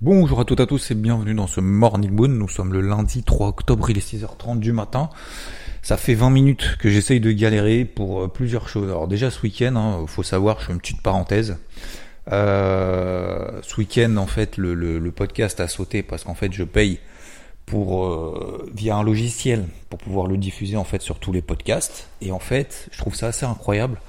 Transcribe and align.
Bonjour 0.00 0.38
à 0.38 0.44
toutes 0.44 0.60
et 0.60 0.62
à 0.62 0.66
tous 0.66 0.92
et 0.92 0.94
bienvenue 0.94 1.34
dans 1.34 1.48
ce 1.48 1.60
Morning 1.60 2.12
Moon. 2.12 2.28
Nous 2.28 2.48
sommes 2.48 2.72
le 2.72 2.80
lundi 2.80 3.24
3 3.24 3.48
octobre, 3.48 3.90
il 3.90 3.98
est 3.98 4.14
6h30 4.14 4.60
du 4.60 4.70
matin. 4.70 5.10
Ça 5.82 5.96
fait 5.96 6.14
20 6.14 6.30
minutes 6.30 6.76
que 6.78 6.88
j'essaye 6.88 7.18
de 7.18 7.32
galérer 7.32 7.84
pour 7.84 8.22
euh, 8.22 8.28
plusieurs 8.28 8.68
choses. 8.68 8.88
Alors 8.88 9.08
déjà 9.08 9.32
ce 9.32 9.42
week-end, 9.42 9.74
hein, 9.74 10.04
faut 10.06 10.22
savoir, 10.22 10.60
je 10.60 10.66
fais 10.66 10.72
une 10.72 10.78
petite 10.78 11.02
parenthèse. 11.02 11.58
Euh, 12.30 13.60
ce 13.62 13.76
week-end, 13.76 14.16
en 14.18 14.28
fait, 14.28 14.56
le, 14.56 15.10
podcast 15.10 15.58
a 15.58 15.66
sauté 15.66 16.04
parce 16.04 16.22
qu'en 16.22 16.34
fait, 16.34 16.52
je 16.52 16.62
paye 16.62 17.00
pour 17.66 18.06
euh, 18.06 18.70
via 18.72 18.94
un 18.94 19.02
logiciel 19.02 19.66
pour 19.90 19.98
pouvoir 19.98 20.28
le 20.28 20.36
diffuser 20.36 20.76
en 20.76 20.84
fait 20.84 21.02
sur 21.02 21.18
tous 21.18 21.32
les 21.32 21.42
podcasts. 21.42 22.08
Et 22.20 22.30
en 22.30 22.38
fait, 22.38 22.86
je 22.92 22.98
trouve 22.98 23.16
ça 23.16 23.26
assez 23.26 23.46
incroyable. 23.46 24.00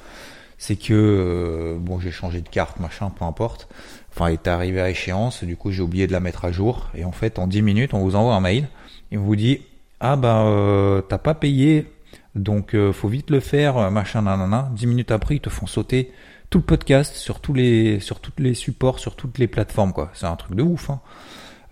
C'est 0.59 0.75
que 0.75 0.93
euh, 0.93 1.77
bon, 1.79 1.99
j'ai 1.99 2.11
changé 2.11 2.41
de 2.41 2.49
carte, 2.49 2.79
machin, 2.79 3.09
peu 3.09 3.23
importe. 3.23 3.69
Enfin, 4.11 4.27
elle 4.27 4.33
est 4.33 4.47
arrivé 4.47 4.81
à 4.81 4.89
échéance. 4.89 5.43
Du 5.43 5.55
coup, 5.55 5.71
j'ai 5.71 5.81
oublié 5.81 6.07
de 6.07 6.11
la 6.11 6.19
mettre 6.19 6.45
à 6.45 6.51
jour. 6.51 6.89
Et 6.95 7.05
en 7.05 7.11
fait, 7.11 7.39
en 7.39 7.47
10 7.47 7.61
minutes, 7.61 7.93
on 7.93 7.99
vous 7.99 8.15
envoie 8.15 8.35
un 8.35 8.41
mail 8.41 8.67
et 9.11 9.17
on 9.17 9.23
vous 9.23 9.35
dit 9.35 9.61
ah 9.99 10.15
bah 10.15 10.43
euh, 10.43 11.01
t'as 11.01 11.17
pas 11.17 11.33
payé, 11.33 11.91
donc 12.35 12.73
euh, 12.73 12.93
faut 12.93 13.09
vite 13.09 13.29
le 13.29 13.39
faire, 13.41 13.91
machin, 13.91 14.21
nanana. 14.21 14.69
10 14.73 14.87
minutes 14.87 15.11
après, 15.11 15.35
ils 15.35 15.41
te 15.41 15.49
font 15.49 15.67
sauter 15.67 16.11
tout 16.49 16.59
le 16.59 16.63
podcast 16.63 17.15
sur 17.15 17.39
tous 17.41 17.53
les 17.53 17.99
sur 17.99 18.19
tous 18.19 18.31
les 18.37 18.53
supports, 18.53 18.99
sur 18.99 19.15
toutes 19.15 19.37
les 19.37 19.47
plateformes 19.47 19.93
quoi. 19.93 20.09
C'est 20.13 20.25
un 20.25 20.35
truc 20.35 20.55
de 20.55 20.63
ouf, 20.63 20.89
hein, 20.89 20.99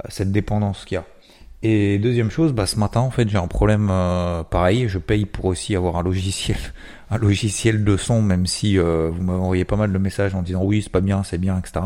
cette 0.09 0.31
dépendance 0.31 0.85
qu'il 0.85 0.95
y 0.95 0.97
a. 0.97 1.05
Et 1.63 1.97
deuxième 1.97 2.29
chose, 2.29 2.53
bah 2.53 2.67
ce 2.67 2.77
matin 2.77 2.99
en 2.99 3.09
fait 3.09 3.27
j'ai 3.29 3.37
un 3.37 3.47
problème 3.47 3.89
euh, 3.89 4.43
pareil. 4.43 4.87
Je 4.87 4.99
paye 4.99 5.25
pour 5.25 5.45
aussi 5.45 5.75
avoir 5.75 5.95
un 5.97 6.03
logiciel, 6.03 6.57
un 7.09 7.17
logiciel 7.17 7.83
de 7.83 7.97
son, 7.97 8.21
même 8.21 8.45
si 8.45 8.77
euh, 8.77 9.09
vous 9.13 9.23
m'avez 9.23 9.39
envoyé 9.39 9.65
pas 9.65 9.75
mal 9.75 9.91
de 9.91 9.97
messages 9.97 10.35
en 10.35 10.41
disant 10.41 10.63
oui 10.63 10.81
c'est 10.81 10.91
pas 10.91 11.01
bien, 11.01 11.23
c'est 11.23 11.37
bien, 11.37 11.57
etc. 11.57 11.85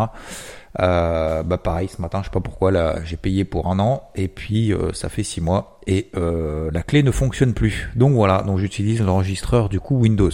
Euh, 0.80 1.44
bah 1.44 1.58
pareil 1.58 1.90
ce 1.90 2.02
matin, 2.02 2.20
je 2.22 2.26
sais 2.26 2.32
pas 2.32 2.40
pourquoi 2.40 2.72
là 2.72 2.96
j'ai 3.04 3.18
payé 3.18 3.46
pour 3.46 3.68
un 3.68 3.80
an 3.80 4.10
et 4.16 4.28
puis 4.28 4.74
euh, 4.74 4.94
ça 4.94 5.10
fait 5.10 5.24
six 5.24 5.42
mois 5.42 5.80
et 5.88 6.12
la 6.14 6.84
clé 6.84 7.04
ne 7.04 7.12
fonctionne 7.12 7.54
plus. 7.54 7.90
Donc 7.96 8.14
voilà, 8.14 8.44
donc 8.44 8.58
j'utilise 8.58 9.02
l'enregistreur 9.02 9.70
du 9.70 9.80
coup 9.80 10.00
Windows. 10.00 10.32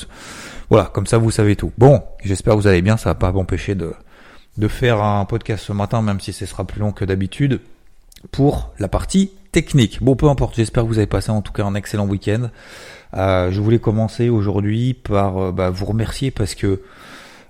Voilà, 0.70 0.86
comme 0.86 1.08
ça 1.08 1.18
vous 1.18 1.32
savez 1.32 1.56
tout. 1.56 1.72
Bon, 1.78 2.04
j'espère 2.24 2.54
que 2.56 2.60
vous 2.60 2.68
allez 2.68 2.82
bien, 2.82 2.98
ça 2.98 3.10
va 3.10 3.16
pas 3.16 3.32
m'empêcher 3.32 3.76
de 3.76 3.94
de 4.58 4.68
faire 4.68 5.02
un 5.04 5.24
podcast 5.26 5.66
ce 5.66 5.74
matin, 5.74 6.02
même 6.02 6.20
si 6.20 6.34
ce 6.34 6.46
sera 6.46 6.66
plus 6.66 6.80
long 6.80 6.92
que 6.92 7.06
d'habitude 7.06 7.60
pour 8.32 8.72
la 8.80 8.88
partie 8.88 9.32
technique. 9.58 10.04
Bon, 10.04 10.16
peu 10.16 10.30
importe, 10.30 10.56
j'espère 10.56 10.84
que 10.84 10.88
vous 10.88 11.00
avez 11.00 11.08
passé 11.08 11.32
en 11.32 11.42
tout 11.42 11.52
cas 11.52 11.66
un 11.66 11.74
excellent 11.74 12.06
week-end. 12.06 12.52
Euh, 13.16 13.50
je 13.50 13.60
voulais 13.60 13.80
commencer 13.80 14.30
aujourd'hui 14.30 14.94
par 14.94 15.40
euh, 15.40 15.52
bah, 15.52 15.72
vous 15.72 15.88
remercier 15.88 16.30
parce 16.30 16.54
que 16.54 16.84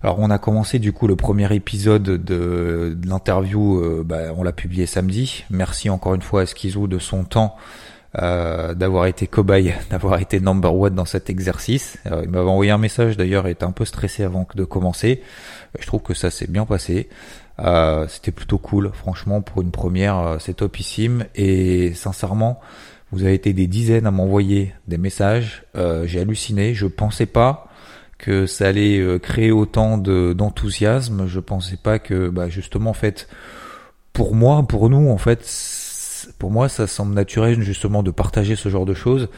alors 0.02 0.18
on 0.20 0.30
a 0.30 0.38
commencé 0.38 0.80
du 0.80 0.94
coup 0.94 1.08
le 1.08 1.18
premier 1.18 1.54
épisode 1.54 2.04
de, 2.04 2.98
l'interview, 3.06 3.82
euh, 3.82 4.04
bah, 4.06 4.34
on 4.38 4.44
l'a 4.44 4.54
publié 4.54 4.86
samedi. 4.86 5.44
Merci 5.50 5.90
encore 5.90 6.16
une 6.16 6.22
fois 6.22 6.44
à 6.44 6.46
Skizou 6.46 6.88
de 6.88 6.98
son 6.98 7.26
temps 7.26 7.58
d'avoir 8.14 9.06
été 9.06 9.28
cobaye, 9.28 9.76
d'avoir 9.92 10.22
été 10.22 10.40
number 10.40 10.74
one 10.74 10.96
dans 10.96 11.06
cet 11.06 11.30
exercice. 11.30 11.98
il 12.06 12.30
m'avait 12.30 12.50
envoyé 12.50 12.72
un 12.72 12.78
message 12.78 13.18
d'ailleurs, 13.18 13.50
il 13.50 13.52
était 13.52 13.66
un 13.66 13.74
peu 13.74 13.84
stressé 13.84 14.24
avant 14.24 14.48
de 14.56 14.64
commencer. 14.64 15.22
Je 15.78 15.86
trouve 15.86 16.02
que 16.02 16.14
ça 16.14 16.32
s'est 16.32 16.48
bien 16.48 16.66
passé. 16.66 17.10
Euh, 17.60 18.08
c'était 18.08 18.32
plutôt 18.32 18.58
cool, 18.58 18.92
franchement, 18.94 19.42
pour 19.42 19.62
une 19.62 19.72
première, 19.72 20.18
euh, 20.18 20.38
c'est 20.40 20.56
topissime. 20.56 21.26
Et 21.36 21.94
sincèrement, 21.94 22.60
vous 23.12 23.24
avez 23.24 23.34
été 23.34 23.54
des 23.54 23.68
dizaines 23.68 24.06
à 24.06 24.12
m'envoyer 24.12 24.74
des 24.88 24.98
messages. 24.98 25.64
Euh, 25.76 26.06
j'ai 26.06 26.20
halluciné. 26.20 26.74
Je 26.74 26.88
pensais 26.88 27.26
pas 27.26 27.68
que 28.18 28.46
ça 28.48 28.68
allait 28.68 29.20
créer 29.22 29.52
autant 29.52 29.98
de, 29.98 30.34
d'enthousiasme. 30.34 31.28
Je 31.28 31.40
pensais 31.40 31.78
pas 31.78 32.00
que, 32.00 32.30
bah, 32.30 32.50
justement, 32.50 32.90
en 32.90 32.94
fait, 32.94 33.28
pour 34.12 34.34
moi, 34.34 34.66
pour 34.68 34.90
nous, 34.90 35.10
en 35.10 35.18
fait, 35.18 35.46
pour 36.40 36.50
moi, 36.50 36.70
ça 36.70 36.88
semble 36.88 37.14
naturel 37.14 37.62
justement 37.62 38.02
de 38.02 38.10
partager 38.12 38.56
ce 38.56 38.70
genre 38.70 38.86
de 38.86 38.96
choses. 38.96 39.30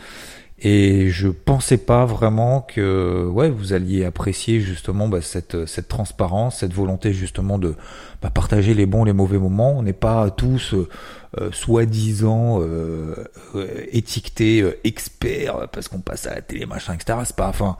Et 0.62 1.10
je 1.10 1.30
pensais 1.30 1.78
pas 1.78 2.06
vraiment 2.06 2.62
que 2.62 3.26
ouais 3.26 3.50
vous 3.50 3.72
alliez 3.72 4.04
apprécier 4.04 4.60
justement 4.60 5.08
bah, 5.08 5.22
cette 5.22 5.66
cette 5.66 5.88
transparence, 5.88 6.58
cette 6.58 6.74
volonté 6.74 7.14
justement 7.14 7.58
de 7.58 7.76
bah, 8.22 8.30
partager 8.30 8.74
les 8.74 8.86
bons 8.86 9.06
les 9.06 9.14
mauvais 9.14 9.38
moments. 9.38 9.78
On 9.78 9.84
n'est 9.84 9.94
pas 9.94 10.30
tous 10.32 10.74
euh, 10.74 10.90
euh 11.40 11.50
soi-disant 11.54 12.62
euh, 12.62 13.16
euh, 13.56 13.86
étiquetés 13.92 14.66
experts 14.84 15.70
parce 15.72 15.88
qu'on 15.88 16.02
passe 16.02 16.28
à 16.28 16.36
la 16.36 16.42
télé 16.42 16.66
machin 16.66 16.94
etc. 16.94 17.20
C'est 17.24 17.36
pas 17.38 17.48
enfin 17.48 17.78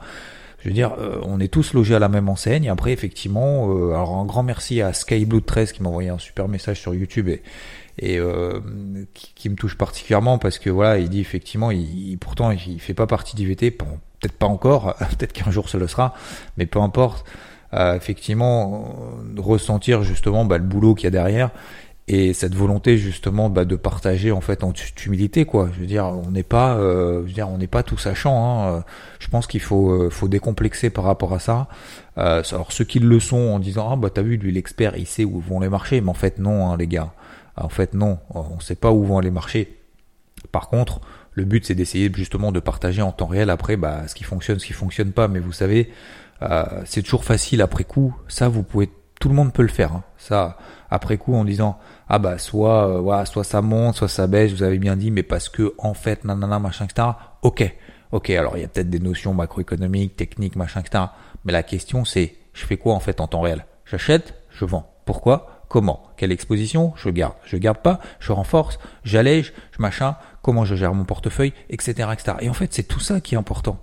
je 0.62 0.68
veux 0.68 0.74
dire, 0.74 0.92
on 1.22 1.40
est 1.40 1.48
tous 1.48 1.72
logés 1.72 1.94
à 1.94 1.98
la 1.98 2.10
même 2.10 2.28
enseigne. 2.28 2.68
Après, 2.68 2.92
effectivement, 2.92 3.64
alors 3.92 4.18
un 4.18 4.26
grand 4.26 4.42
merci 4.42 4.82
à 4.82 4.90
Skyblood13 4.90 5.72
qui 5.72 5.82
m'a 5.82 5.88
envoyé 5.88 6.10
un 6.10 6.18
super 6.18 6.48
message 6.48 6.78
sur 6.78 6.92
YouTube 6.94 7.28
et, 7.30 7.40
et 7.98 8.18
euh, 8.18 8.60
qui, 9.14 9.48
me 9.48 9.56
touche 9.56 9.76
particulièrement 9.76 10.38
parce 10.38 10.58
que 10.58 10.70
voilà, 10.70 10.98
il 10.98 11.08
dit 11.08 11.20
effectivement, 11.20 11.70
il, 11.70 12.16
pourtant 12.18 12.50
il 12.50 12.80
fait 12.80 12.94
pas 12.94 13.06
partie 13.06 13.36
d'IVT, 13.36 13.70
peut-être 13.72 14.32
pas 14.32 14.46
encore, 14.46 14.94
peut-être 15.18 15.32
qu'un 15.32 15.50
jour 15.50 15.68
ça 15.68 15.78
le 15.78 15.88
sera, 15.88 16.14
mais 16.56 16.66
peu 16.66 16.80
importe. 16.80 17.24
Euh, 17.72 17.94
effectivement, 17.94 18.96
ressentir 19.36 20.02
justement 20.02 20.44
bah, 20.44 20.58
le 20.58 20.64
boulot 20.64 20.96
qu'il 20.96 21.04
y 21.04 21.06
a 21.06 21.10
derrière 21.10 21.50
et 22.12 22.32
cette 22.32 22.56
volonté 22.56 22.98
justement 22.98 23.48
bah, 23.48 23.64
de 23.64 23.76
partager 23.76 24.32
en 24.32 24.40
fait 24.40 24.64
en 24.64 24.72
humilité 25.06 25.44
quoi. 25.44 25.68
Je 25.72 25.80
veux 25.80 25.86
dire, 25.86 26.06
on 26.06 26.32
n'est 26.32 26.42
pas, 26.42 26.74
euh, 26.74 27.20
je 27.22 27.28
veux 27.28 27.32
dire, 27.32 27.48
on 27.48 27.58
n'est 27.58 27.68
pas 27.68 27.84
tout 27.84 27.98
sachant. 27.98 28.66
Hein. 28.66 28.84
Je 29.20 29.28
pense 29.28 29.46
qu'il 29.46 29.60
faut, 29.60 29.92
euh, 29.92 30.10
faut 30.10 30.26
décomplexer 30.26 30.90
par 30.90 31.04
rapport 31.04 31.32
à 31.32 31.38
ça. 31.38 31.68
Euh, 32.18 32.42
alors 32.50 32.72
ceux 32.72 32.84
qui 32.84 32.98
le 32.98 33.20
sont 33.20 33.36
en 33.36 33.58
disant 33.58 33.88
ah 33.92 33.96
bah 33.96 34.10
t'as 34.10 34.22
vu 34.22 34.36
lui 34.36 34.52
l'expert, 34.52 34.96
il 34.96 35.06
sait 35.06 35.24
où 35.24 35.38
vont 35.40 35.60
les 35.60 35.68
marchés, 35.68 36.00
mais 36.00 36.10
en 36.10 36.14
fait 36.14 36.38
non 36.38 36.70
hein, 36.70 36.76
les 36.76 36.86
gars. 36.86 37.12
En 37.56 37.68
fait, 37.68 37.94
non, 37.94 38.18
on 38.30 38.56
ne 38.56 38.60
sait 38.60 38.74
pas 38.74 38.90
où 38.90 39.04
vont 39.04 39.18
aller 39.18 39.30
marcher. 39.30 39.76
Par 40.52 40.68
contre, 40.68 41.00
le 41.32 41.44
but 41.44 41.64
c'est 41.66 41.74
d'essayer 41.74 42.10
justement 42.14 42.52
de 42.52 42.60
partager 42.60 43.02
en 43.02 43.12
temps 43.12 43.26
réel 43.26 43.50
après 43.50 43.76
bah, 43.76 44.08
ce 44.08 44.14
qui 44.14 44.24
fonctionne, 44.24 44.58
ce 44.58 44.66
qui 44.66 44.72
fonctionne 44.72 45.12
pas. 45.12 45.28
Mais 45.28 45.40
vous 45.40 45.52
savez, 45.52 45.90
euh, 46.42 46.64
c'est 46.84 47.02
toujours 47.02 47.24
facile 47.24 47.62
après 47.62 47.84
coup. 47.84 48.14
Ça, 48.28 48.48
vous 48.48 48.62
pouvez, 48.62 48.90
tout 49.20 49.28
le 49.28 49.34
monde 49.34 49.52
peut 49.52 49.62
le 49.62 49.68
faire. 49.68 49.92
Hein. 49.92 50.04
Ça, 50.16 50.56
après 50.90 51.18
coup, 51.18 51.34
en 51.34 51.44
disant 51.44 51.78
ah 52.08 52.18
bah 52.18 52.38
soit 52.38 52.88
euh, 52.88 53.24
soit 53.26 53.44
ça 53.44 53.60
monte, 53.60 53.96
soit 53.96 54.08
ça 54.08 54.26
baisse. 54.26 54.52
Vous 54.52 54.62
avez 54.62 54.78
bien 54.78 54.96
dit, 54.96 55.10
mais 55.10 55.22
parce 55.22 55.48
que 55.48 55.74
en 55.78 55.94
fait, 55.94 56.24
nanana, 56.24 56.58
machin, 56.58 56.86
etc. 56.86 57.08
Ok, 57.42 57.74
ok. 58.12 58.30
Alors 58.30 58.56
il 58.56 58.62
y 58.62 58.64
a 58.64 58.68
peut-être 58.68 58.90
des 58.90 59.00
notions 59.00 59.34
macroéconomiques, 59.34 60.16
techniques, 60.16 60.56
machin, 60.56 60.80
etc. 60.80 61.04
Mais 61.44 61.52
la 61.52 61.62
question 61.62 62.04
c'est, 62.04 62.36
je 62.52 62.64
fais 62.64 62.76
quoi 62.76 62.94
en 62.94 63.00
fait 63.00 63.20
en 63.20 63.26
temps 63.26 63.40
réel? 63.40 63.66
J'achète, 63.84 64.34
je 64.50 64.64
vends. 64.64 64.92
Pourquoi? 65.04 65.64
Comment? 65.68 66.02
Quelle 66.16 66.32
exposition? 66.32 66.92
Je 66.96 67.10
garde. 67.10 67.34
Je 67.44 67.56
garde 67.56 67.78
pas. 67.78 68.00
Je 68.18 68.32
renforce. 68.32 68.78
J'allège. 69.04 69.52
Je 69.70 69.80
machin. 69.80 70.16
Comment 70.42 70.64
je 70.64 70.74
gère 70.74 70.94
mon 70.94 71.04
portefeuille, 71.04 71.52
etc., 71.68 72.08
etc. 72.12 72.38
Et 72.40 72.48
en 72.48 72.54
fait, 72.54 72.72
c'est 72.72 72.82
tout 72.82 73.00
ça 73.00 73.20
qui 73.20 73.34
est 73.34 73.38
important. 73.38 73.80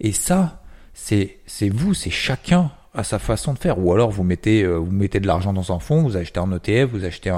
Et 0.00 0.12
ça, 0.12 0.62
c'est 0.94 1.38
c'est 1.46 1.70
vous, 1.70 1.94
c'est 1.94 2.10
chacun 2.10 2.70
à 2.94 3.04
sa 3.04 3.18
façon 3.18 3.54
de 3.54 3.58
faire. 3.58 3.78
Ou 3.78 3.92
alors 3.92 4.10
vous 4.10 4.24
mettez 4.24 4.62
euh, 4.62 4.76
vous 4.76 4.90
mettez 4.90 5.20
de 5.20 5.26
l'argent 5.26 5.52
dans 5.52 5.72
un 5.72 5.78
fonds, 5.78 6.02
vous 6.02 6.16
achetez 6.16 6.40
un 6.40 6.52
ETF, 6.52 6.90
vous 6.90 7.04
achetez 7.04 7.30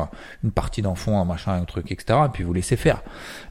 une 0.42 0.50
partie 0.50 0.82
d'un 0.82 0.94
fonds, 0.94 1.18
un 1.18 1.24
machin, 1.24 1.52
un 1.52 1.64
truc, 1.64 1.92
etc. 1.92 2.20
Et 2.26 2.28
puis 2.32 2.44
vous 2.44 2.52
laissez 2.52 2.76
faire. 2.76 3.02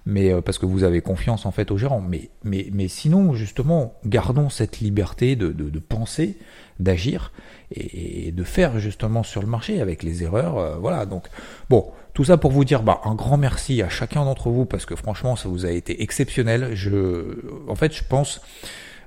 Mais 0.06 0.32
euh, 0.34 0.42
parce 0.42 0.58
que 0.58 0.66
vous 0.66 0.84
avez 0.84 1.02
confiance 1.02 1.46
en 1.46 1.52
fait 1.52 1.72
au 1.72 1.78
gérant. 1.78 2.02
Mais 2.02 2.30
mais 2.44 2.68
mais 2.74 2.88
sinon 2.88 3.34
justement, 3.34 3.94
gardons 4.06 4.50
cette 4.50 4.80
liberté 4.80 5.36
de 5.36 5.48
de, 5.50 5.70
de 5.70 5.80
penser, 5.80 6.38
d'agir 6.80 7.32
et, 7.72 8.32
de 8.32 8.44
faire 8.44 8.80
justement 8.80 9.24
sur 9.24 9.42
le 9.42 9.48
marché 9.48 9.82
avec 9.82 10.04
les 10.04 10.24
erreurs. 10.24 10.58
Euh, 10.58 10.76
voilà, 10.76 11.06
donc 11.06 11.28
bon, 11.70 11.92
tout 12.14 12.26
ça 12.26 12.38
pour 12.38 12.52
vous 12.52 12.66
dire 12.66 12.84
bah, 12.84 13.02
un 13.06 13.16
grand 13.16 13.38
merci 13.38 13.82
à 13.82 13.90
chacun 13.90 14.26
d'entre 14.26 14.50
vous 14.50 14.66
parce 14.66 14.86
que 14.86 14.96
franchement 14.96 15.36
ça 15.36 15.50
vous 15.50 15.66
a 15.66 15.72
été 15.72 16.04
exceptionnel. 16.04 16.72
Je, 16.74 17.40
en 17.68 17.76
fait, 17.76 17.96
je 17.96 18.04
pense, 18.04 18.42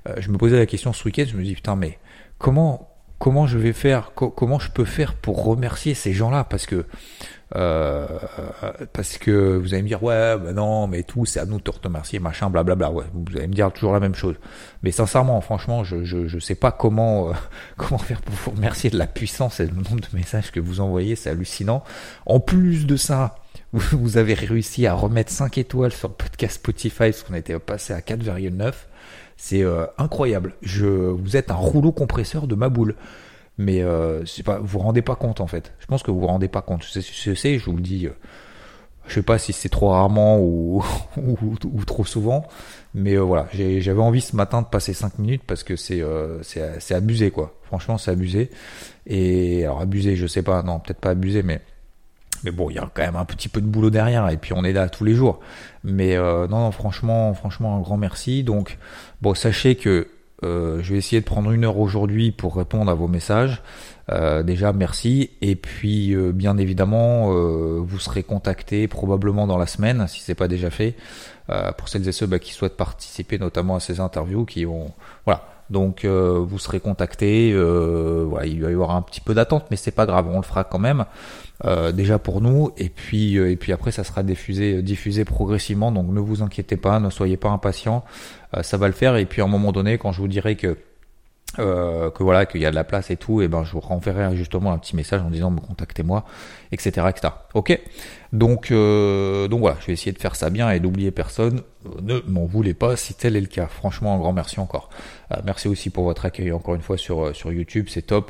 euh, 0.07 0.15
je 0.19 0.29
me 0.29 0.37
posais 0.37 0.57
la 0.57 0.65
question 0.65 0.93
ce 0.93 1.03
week-end, 1.05 1.25
je 1.27 1.37
me 1.37 1.43
dis 1.43 1.55
putain 1.55 1.75
mais 1.75 1.99
comment 2.37 2.86
comment 3.19 3.47
je 3.47 3.57
vais 3.57 3.73
faire, 3.73 4.11
comment 4.13 4.59
je 4.59 4.71
peux 4.71 4.85
faire 4.85 5.15
pour 5.15 5.43
remercier 5.43 5.93
ces 5.93 6.13
gens-là? 6.13 6.43
Parce 6.43 6.65
que 6.65 6.85
euh, 7.55 8.05
parce 8.91 9.17
que 9.17 9.55
vous 9.55 9.73
allez 9.73 9.81
me 9.81 9.87
dire 9.87 10.03
ouais 10.03 10.37
bah 10.37 10.51
non 10.51 10.85
mais 10.87 11.03
tout 11.03 11.25
c'est 11.25 11.39
à 11.39 11.45
nous 11.45 11.59
de 11.59 11.63
te 11.63 11.71
remercier 11.81 12.19
machin 12.19 12.49
blablabla 12.49 12.89
vous 12.89 13.05
allez 13.37 13.47
me 13.47 13.53
dire 13.53 13.71
toujours 13.71 13.93
la 13.93 14.01
même 14.01 14.15
chose. 14.15 14.35
Mais 14.83 14.91
sincèrement 14.91 15.39
franchement 15.39 15.85
je 15.85 16.03
je, 16.03 16.27
je 16.27 16.39
sais 16.39 16.55
pas 16.55 16.73
comment 16.73 17.29
euh, 17.29 17.33
comment 17.77 17.99
faire 17.99 18.21
pour 18.21 18.35
vous 18.35 18.51
remercier 18.51 18.89
de 18.89 18.97
la 18.97 19.07
puissance 19.07 19.61
et 19.61 19.65
le 19.65 19.71
nombre 19.71 20.01
de 20.01 20.07
messages 20.17 20.51
que 20.51 20.59
vous 20.59 20.81
envoyez 20.81 21.15
c'est 21.15 21.29
hallucinant. 21.29 21.85
En 22.25 22.41
plus 22.41 22.85
de 22.85 22.97
ça 22.97 23.37
vous 23.71 24.17
avez 24.17 24.33
réussi 24.33 24.85
à 24.85 24.93
remettre 24.93 25.31
5 25.31 25.57
étoiles 25.57 25.93
sur 25.93 26.09
le 26.09 26.15
podcast 26.15 26.55
Spotify 26.55 26.97
parce 26.97 27.23
qu'on 27.23 27.33
était 27.33 27.57
passé 27.59 27.93
à 27.93 28.01
4,9 28.01 28.73
c'est 29.37 29.63
euh, 29.63 29.85
incroyable. 29.97 30.55
Je, 30.61 30.85
vous 30.85 31.37
êtes 31.37 31.51
un 31.51 31.55
rouleau 31.55 31.91
compresseur 31.91 32.47
de 32.47 32.55
ma 32.55 32.69
boule. 32.69 32.95
Mais 33.57 33.81
euh, 33.81 34.23
pas, 34.45 34.59
vous 34.59 34.67
vous 34.67 34.79
rendez 34.79 35.01
pas 35.01 35.15
compte 35.15 35.41
en 35.41 35.47
fait. 35.47 35.73
Je 35.79 35.87
pense 35.87 36.03
que 36.03 36.11
vous 36.11 36.19
vous 36.19 36.27
rendez 36.27 36.47
pas 36.47 36.61
compte. 36.61 36.83
Je 36.83 36.99
sais, 37.33 37.57
je, 37.57 37.65
vous 37.65 37.75
le 37.75 37.81
dis. 37.81 38.05
Euh, 38.05 38.11
je 39.07 39.15
sais 39.15 39.23
pas 39.23 39.39
si 39.39 39.53
c'est 39.53 39.69
trop 39.69 39.89
rarement 39.89 40.39
ou, 40.39 40.83
ou, 41.17 41.85
trop 41.85 42.05
souvent, 42.05 42.45
mais 42.93 43.15
euh, 43.15 43.21
voilà, 43.21 43.47
j'avais 43.53 44.01
envie 44.01 44.21
ce 44.21 44.35
matin 44.35 44.61
de 44.61 44.67
passer 44.67 44.93
5 44.93 45.17
minutes 45.17 45.43
parce 45.47 45.63
que 45.63 45.75
c'est 45.75 46.03
c'est 46.43 46.93
abusé 46.93 47.31
quoi. 47.31 47.57
Franchement, 47.63 47.97
c'est 47.97 48.11
abusé. 48.11 48.51
Et 49.07 49.63
alors 49.63 49.81
abusé, 49.81 50.15
je 50.15 50.27
sais 50.27 50.43
pas, 50.43 50.61
non, 50.61 50.79
peut-être 50.79 50.99
pas 50.99 51.11
abusé, 51.11 51.41
mais 51.41 51.61
mais 52.43 52.51
bon, 52.51 52.69
il 52.69 52.75
y 52.75 52.79
a 52.79 52.89
quand 52.93 53.01
même 53.01 53.15
un 53.15 53.25
petit 53.25 53.49
peu 53.49 53.61
de 53.61 53.65
boulot 53.65 53.89
derrière 53.89 54.29
et 54.29 54.37
puis 54.37 54.53
on 54.53 54.63
est 54.63 54.73
là 54.73 54.89
tous 54.89 55.03
les 55.03 55.13
jours. 55.13 55.39
Mais 55.83 56.15
euh, 56.15 56.47
non, 56.47 56.59
non, 56.59 56.71
franchement, 56.71 57.33
franchement, 57.33 57.77
un 57.77 57.81
grand 57.81 57.97
merci. 57.97 58.43
Donc, 58.43 58.77
bon, 59.21 59.33
sachez 59.33 59.75
que 59.75 60.07
euh, 60.43 60.79
je 60.83 60.93
vais 60.93 60.99
essayer 60.99 61.19
de 61.19 61.25
prendre 61.25 61.51
une 61.51 61.65
heure 61.65 61.79
aujourd'hui 61.79 62.31
pour 62.31 62.55
répondre 62.55 62.91
à 62.91 62.93
vos 62.93 63.07
messages. 63.07 63.61
Euh, 64.11 64.43
déjà, 64.43 64.73
merci. 64.73 65.31
Et 65.41 65.55
puis, 65.55 66.13
euh, 66.13 66.31
bien 66.31 66.57
évidemment, 66.57 67.33
euh, 67.33 67.79
vous 67.81 67.99
serez 67.99 68.23
contacté 68.23 68.87
probablement 68.87 69.47
dans 69.47 69.57
la 69.57 69.65
semaine, 69.65 70.07
si 70.07 70.21
c'est 70.21 70.35
pas 70.35 70.47
déjà 70.47 70.69
fait, 70.69 70.95
pour 71.77 71.87
celles 71.87 72.05
et 72.09 72.11
ceux 72.11 72.25
bah, 72.25 72.39
qui 72.39 72.51
souhaitent 72.51 72.75
participer 72.75 73.39
notamment 73.39 73.77
à 73.77 73.79
ces 73.79 74.01
interviews, 74.01 74.43
qui 74.43 74.65
ont, 74.65 74.91
voilà, 75.23 75.45
donc 75.69 76.05
vous 76.05 76.59
serez 76.59 76.81
contacté. 76.81 77.53
voilà, 77.55 78.45
il 78.45 78.61
va 78.61 78.69
y 78.69 78.73
avoir 78.73 78.91
un 78.91 79.01
petit 79.01 79.21
peu 79.21 79.33
d'attente, 79.33 79.65
mais 79.71 79.77
c'est 79.77 79.91
pas 79.91 80.05
grave, 80.05 80.27
on 80.29 80.35
le 80.35 80.43
fera 80.43 80.65
quand 80.65 80.79
même. 80.79 81.05
Euh, 81.65 81.91
déjà 81.91 82.19
pour 82.19 82.39
nous 82.39 82.71
et 82.77 82.87
puis 82.87 83.35
euh, 83.35 83.49
et 83.49 83.55
puis 83.55 83.71
après 83.71 83.89
ça 83.91 84.03
sera 84.03 84.21
diffusé 84.21 84.83
diffusé 84.83 85.25
progressivement 85.25 85.91
donc 85.91 86.07
ne 86.11 86.19
vous 86.19 86.43
inquiétez 86.43 86.77
pas 86.77 86.99
ne 86.99 87.09
soyez 87.09 87.35
pas 87.35 87.49
impatients 87.49 88.05
euh, 88.55 88.61
ça 88.61 88.77
va 88.77 88.85
le 88.85 88.93
faire 88.93 89.15
et 89.15 89.25
puis 89.25 89.41
à 89.41 89.45
un 89.45 89.47
moment 89.47 89.71
donné 89.71 89.97
quand 89.97 90.11
je 90.11 90.21
vous 90.21 90.27
dirai 90.27 90.55
que 90.55 90.77
que 91.55 92.21
voilà 92.21 92.45
qu'il 92.45 92.61
y 92.61 92.65
a 92.67 92.69
de 92.69 92.75
la 92.75 92.83
place 92.83 93.09
et 93.09 93.15
tout 93.15 93.41
et 93.41 93.47
ben 93.47 93.63
je 93.63 93.71
vous 93.71 93.79
renverrai 93.79 94.35
justement 94.35 94.71
un 94.71 94.77
petit 94.77 94.95
message 94.95 95.21
en 95.21 95.31
disant 95.31 95.49
me 95.49 95.59
contactez-moi 95.59 96.25
etc 96.71 97.07
etc 97.09 97.33
ok? 97.55 97.79
Donc 98.33 98.71
donc 98.71 99.59
voilà 99.59 99.77
je 99.79 99.87
vais 99.87 99.93
essayer 99.93 100.11
de 100.11 100.19
faire 100.19 100.35
ça 100.35 100.51
bien 100.51 100.69
et 100.69 100.79
d'oublier 100.79 101.09
personne. 101.09 101.61
Ne 102.03 102.19
m'en 102.27 102.45
voulez 102.45 102.75
pas 102.75 102.95
si 102.97 103.15
tel 103.15 103.35
est 103.35 103.41
le 103.41 103.47
cas. 103.47 103.65
Franchement 103.65 104.13
un 104.13 104.19
grand 104.19 104.33
merci 104.33 104.59
encore. 104.59 104.91
Merci 105.45 105.67
aussi 105.69 105.89
pour 105.89 106.03
votre 106.03 106.25
accueil 106.25 106.51
encore 106.51 106.75
une 106.75 106.81
fois 106.81 106.97
sur 106.97 107.35
sur 107.35 107.51
YouTube 107.51 107.87
c'est 107.89 108.03
top. 108.03 108.29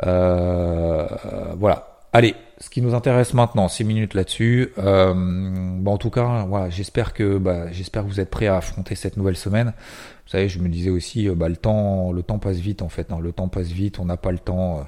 Voilà. 0.00 1.92
Allez, 2.12 2.34
ce 2.58 2.70
qui 2.70 2.80
nous 2.80 2.94
intéresse 2.94 3.34
maintenant, 3.34 3.68
6 3.68 3.84
minutes 3.84 4.14
là-dessus. 4.14 4.72
Euh, 4.78 5.12
bon, 5.14 5.92
en 5.92 5.98
tout 5.98 6.10
cas, 6.10 6.44
voilà, 6.48 6.70
j'espère 6.70 7.12
que 7.12 7.38
bah, 7.38 7.70
j'espère 7.72 8.04
que 8.04 8.08
vous 8.08 8.20
êtes 8.20 8.30
prêts 8.30 8.46
à 8.46 8.56
affronter 8.56 8.94
cette 8.94 9.16
nouvelle 9.16 9.36
semaine. 9.36 9.74
Vous 10.24 10.30
savez, 10.30 10.48
je 10.48 10.58
me 10.58 10.68
disais 10.68 10.90
aussi, 10.90 11.28
euh, 11.28 11.34
bah, 11.34 11.48
le 11.48 11.56
temps, 11.56 12.12
le 12.12 12.22
temps 12.22 12.38
passe 12.38 12.56
vite 12.56 12.82
en 12.82 12.88
fait. 12.88 13.12
Hein, 13.12 13.18
le 13.20 13.32
temps 13.32 13.48
passe 13.48 13.68
vite, 13.68 13.98
on 13.98 14.06
n'a 14.06 14.16
pas 14.16 14.32
le 14.32 14.38
temps. 14.38 14.86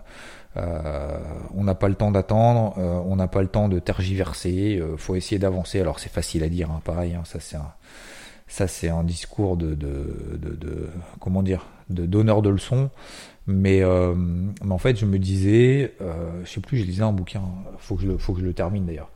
Euh, 0.57 1.19
on 1.55 1.65
n'a 1.65 1.75
pas 1.75 1.89
le 1.89 1.95
temps 1.95 2.11
d'attendre, 2.11 2.75
euh, 2.79 3.01
on 3.07 3.17
n'a 3.17 3.29
pas 3.29 3.43
le 3.43 3.49
temps 3.49 3.69
de 3.69 3.79
tergiverser. 3.79 4.79
Euh, 4.81 4.97
faut 4.97 5.15
essayer 5.15 5.39
d'avancer. 5.39 5.81
Alors 5.81 6.01
c'est 6.01 6.13
facile 6.13 6.43
à 6.43 6.49
dire, 6.49 6.71
hein, 6.71 6.81
pareil. 6.85 7.15
Hein, 7.15 7.23
ça 7.25 7.39
c'est 7.41 7.57
un, 7.57 7.73
ça 8.47 8.67
c'est 8.67 8.89
un 8.89 9.05
discours 9.05 9.57
de, 9.57 9.75
de, 9.75 10.39
de, 10.39 10.55
de 10.57 10.89
comment 11.21 11.43
dire, 11.43 11.67
de 11.91 12.07
donneur 12.07 12.43
de 12.43 12.51
leçons. 12.51 12.91
Mais, 13.51 13.83
euh, 13.83 14.15
mais, 14.15 14.73
en 14.73 14.77
fait, 14.77 14.99
je 14.99 15.07
me 15.07 15.19
disais, 15.19 15.95
euh, 16.03 16.43
je 16.45 16.51
sais 16.51 16.61
plus, 16.61 16.77
je 16.77 16.85
lisais 16.85 17.03
un 17.03 17.13
bouquin, 17.13 17.43
faut 17.79 17.97
que 17.97 18.03
je 18.03 18.17
faut 18.19 18.35
que 18.35 18.41
je 18.41 18.45
le 18.45 18.53
termine 18.53 18.85
d'ailleurs, 18.85 19.11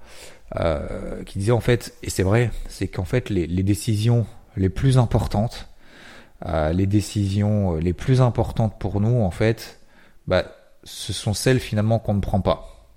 euh, 0.58 1.22
qui 1.24 1.38
disait 1.38 1.52
en 1.52 1.60
fait, 1.60 1.94
et 2.02 2.08
c'est 2.08 2.22
vrai, 2.22 2.50
c'est 2.66 2.88
qu'en 2.88 3.04
fait 3.04 3.28
les, 3.28 3.46
les, 3.46 3.62
décisions 3.62 4.24
les 4.56 4.70
plus 4.70 4.96
importantes, 4.96 5.68
euh, 6.46 6.72
les 6.72 6.86
décisions 6.86 7.74
les 7.76 7.92
plus 7.92 8.22
importantes 8.22 8.78
pour 8.78 9.02
nous, 9.02 9.20
en 9.20 9.30
fait, 9.30 9.80
bah, 10.26 10.46
ce 10.82 11.12
sont 11.12 11.34
celles 11.34 11.60
finalement 11.60 11.98
qu'on 11.98 12.14
ne 12.14 12.20
prend 12.20 12.40
pas. 12.40 12.88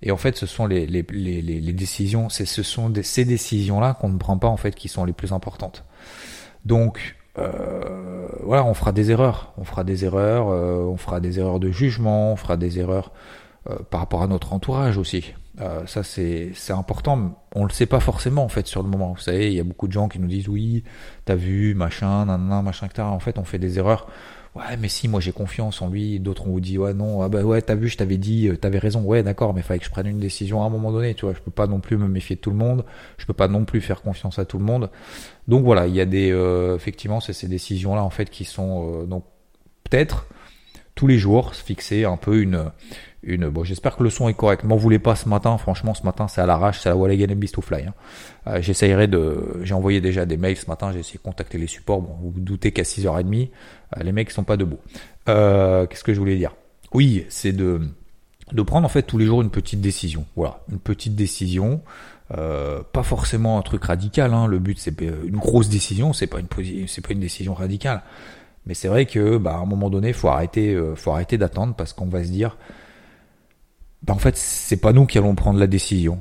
Et 0.00 0.12
en 0.12 0.16
fait, 0.16 0.36
ce 0.36 0.46
sont 0.46 0.66
les, 0.66 0.86
les, 0.86 1.04
les, 1.10 1.42
les 1.42 1.72
décisions, 1.72 2.28
ce 2.28 2.44
sont 2.62 2.88
des, 2.88 3.02
ces 3.02 3.24
décisions-là 3.24 3.94
qu'on 3.94 4.10
ne 4.10 4.18
prend 4.18 4.38
pas 4.38 4.48
en 4.48 4.56
fait 4.56 4.76
qui 4.76 4.88
sont 4.88 5.04
les 5.04 5.12
plus 5.12 5.32
importantes. 5.32 5.84
Donc, 6.64 7.16
euh, 7.38 8.28
voilà, 8.42 8.64
on 8.64 8.74
fera 8.74 8.92
des 8.92 9.10
erreurs, 9.10 9.52
on 9.56 9.64
fera 9.64 9.84
des 9.84 10.04
erreurs, 10.04 10.48
euh, 10.48 10.84
on 10.84 10.96
fera 10.96 11.20
des 11.20 11.38
erreurs 11.38 11.60
de 11.60 11.70
jugement, 11.70 12.32
on 12.32 12.36
fera 12.36 12.56
des 12.56 12.78
erreurs 12.78 13.12
euh, 13.70 13.76
par 13.90 14.00
rapport 14.00 14.22
à 14.22 14.26
notre 14.26 14.52
entourage 14.52 14.98
aussi. 14.98 15.34
Euh, 15.60 15.86
ça 15.86 16.02
c'est 16.02 16.52
important. 16.70 17.38
On 17.54 17.64
le 17.64 17.70
sait 17.70 17.86
pas 17.86 18.00
forcément 18.00 18.44
en 18.44 18.48
fait 18.48 18.66
sur 18.66 18.82
le 18.82 18.88
moment. 18.88 19.12
Vous 19.12 19.20
savez, 19.20 19.48
il 19.48 19.54
y 19.54 19.60
a 19.60 19.64
beaucoup 19.64 19.86
de 19.86 19.92
gens 19.92 20.08
qui 20.08 20.18
nous 20.18 20.28
disent 20.28 20.48
oui, 20.48 20.84
t'as 21.24 21.34
vu, 21.34 21.74
machin, 21.74 22.26
nan, 22.26 22.62
machin, 22.62 22.86
etc. 22.86 23.02
En 23.02 23.20
fait, 23.20 23.38
on 23.38 23.44
fait 23.44 23.58
des 23.58 23.78
erreurs 23.78 24.08
ouais 24.54 24.76
mais 24.78 24.88
si 24.88 25.08
moi 25.08 25.20
j'ai 25.20 25.32
confiance 25.32 25.82
en 25.82 25.88
lui. 25.88 26.20
D'autres 26.20 26.46
on 26.46 26.50
vous 26.50 26.60
dit 26.60 26.78
ouais 26.78 26.94
non. 26.94 27.22
Ah 27.22 27.28
bah 27.28 27.42
ouais 27.42 27.62
t'as 27.62 27.74
vu 27.74 27.88
je 27.88 27.96
t'avais 27.96 28.18
dit 28.18 28.48
euh, 28.48 28.56
t'avais 28.56 28.78
raison. 28.78 29.02
Ouais 29.02 29.22
d'accord 29.22 29.54
mais 29.54 29.62
fallait 29.62 29.80
que 29.80 29.86
je 29.86 29.90
prenne 29.90 30.06
une 30.06 30.18
décision 30.20 30.62
à 30.62 30.66
un 30.66 30.70
moment 30.70 30.92
donné 30.92 31.14
tu 31.14 31.24
vois. 31.24 31.34
Je 31.34 31.40
peux 31.40 31.50
pas 31.50 31.66
non 31.66 31.80
plus 31.80 31.96
me 31.96 32.08
méfier 32.08 32.36
de 32.36 32.40
tout 32.40 32.50
le 32.50 32.56
monde. 32.56 32.84
Je 33.18 33.26
peux 33.26 33.32
pas 33.32 33.48
non 33.48 33.64
plus 33.64 33.80
faire 33.80 34.02
confiance 34.02 34.38
à 34.38 34.44
tout 34.44 34.58
le 34.58 34.64
monde. 34.64 34.90
Donc 35.48 35.64
voilà 35.64 35.86
il 35.86 35.94
y 35.94 36.00
a 36.00 36.06
des 36.06 36.30
euh, 36.32 36.76
effectivement 36.76 37.20
c'est 37.20 37.32
ces 37.32 37.48
décisions 37.48 37.94
là 37.94 38.02
en 38.02 38.10
fait 38.10 38.30
qui 38.30 38.44
sont 38.44 39.02
euh, 39.02 39.06
donc 39.06 39.24
peut-être 39.84 40.26
tous 40.94 41.06
les 41.06 41.18
jours 41.18 41.54
se 41.54 41.64
fixer 41.64 42.04
un 42.04 42.16
peu 42.16 42.40
une 42.40 42.70
une. 43.22 43.48
Bon, 43.48 43.64
j'espère 43.64 43.96
que 43.96 44.02
le 44.02 44.10
son 44.10 44.28
est 44.28 44.34
correct. 44.34 44.64
M'en 44.64 44.76
voulez 44.76 44.98
pas 44.98 45.16
ce 45.16 45.28
matin. 45.28 45.56
Franchement, 45.58 45.94
ce 45.94 46.02
matin, 46.04 46.28
c'est 46.28 46.40
à 46.40 46.46
l'arrache, 46.46 46.80
c'est 46.80 46.88
la 46.88 46.96
Wall 46.96 47.10
Again 47.10 47.34
Beast 47.34 47.54
to 47.54 47.62
Fly. 47.62 47.84
Hein. 47.84 47.94
Euh, 48.46 48.62
J'essayerai 48.62 49.06
de. 49.06 49.60
J'ai 49.62 49.74
envoyé 49.74 50.00
déjà 50.00 50.26
des 50.26 50.36
mails 50.36 50.56
ce 50.56 50.66
matin. 50.66 50.92
J'ai 50.92 51.00
essayé 51.00 51.18
de 51.18 51.22
contacter 51.22 51.58
les 51.58 51.66
supports. 51.66 52.00
Bon, 52.00 52.16
vous, 52.20 52.30
vous 52.30 52.40
doutez 52.40 52.72
qu'à 52.72 52.82
6h30, 52.82 53.48
euh, 53.96 54.02
les 54.02 54.12
mecs 54.12 54.30
sont 54.30 54.44
pas 54.44 54.56
debout. 54.56 54.78
Euh, 55.28 55.86
Qu'est-ce 55.86 56.04
que 56.04 56.14
je 56.14 56.18
voulais 56.18 56.36
dire? 56.36 56.54
Oui, 56.94 57.24
c'est 57.28 57.52
de 57.52 57.80
de 58.52 58.62
prendre 58.62 58.84
en 58.84 58.90
fait 58.90 59.02
tous 59.02 59.16
les 59.18 59.26
jours 59.26 59.42
une 59.42 59.50
petite 59.50 59.80
décision. 59.80 60.26
Voilà, 60.36 60.60
une 60.70 60.78
petite 60.78 61.14
décision. 61.16 61.80
Euh, 62.36 62.82
pas 62.92 63.02
forcément 63.02 63.58
un 63.58 63.62
truc 63.62 63.84
radical. 63.84 64.32
Hein. 64.34 64.46
Le 64.46 64.58
but 64.58 64.78
c'est 64.78 65.00
une 65.00 65.36
grosse 65.36 65.68
décision. 65.68 66.12
C'est 66.12 66.26
pas 66.26 66.38
une 66.40 66.86
c'est 66.86 67.06
pas 67.06 67.12
une 67.12 67.20
décision 67.20 67.54
radicale. 67.54 68.02
Mais 68.66 68.74
c'est 68.74 68.88
vrai 68.88 69.06
que 69.06 69.38
bah, 69.38 69.54
à 69.54 69.58
un 69.58 69.66
moment 69.66 69.90
donné, 69.90 70.12
faut 70.12 70.28
arrêter, 70.28 70.72
euh, 70.72 70.94
faut 70.94 71.10
arrêter 71.10 71.38
d'attendre 71.38 71.74
parce 71.74 71.92
qu'on 71.92 72.06
va 72.06 72.22
se 72.22 72.30
dire, 72.30 72.56
bah 74.02 74.14
en 74.14 74.18
fait 74.18 74.36
c'est 74.36 74.76
pas 74.76 74.92
nous 74.92 75.06
qui 75.06 75.18
allons 75.18 75.34
prendre 75.34 75.58
la 75.58 75.66
décision. 75.66 76.20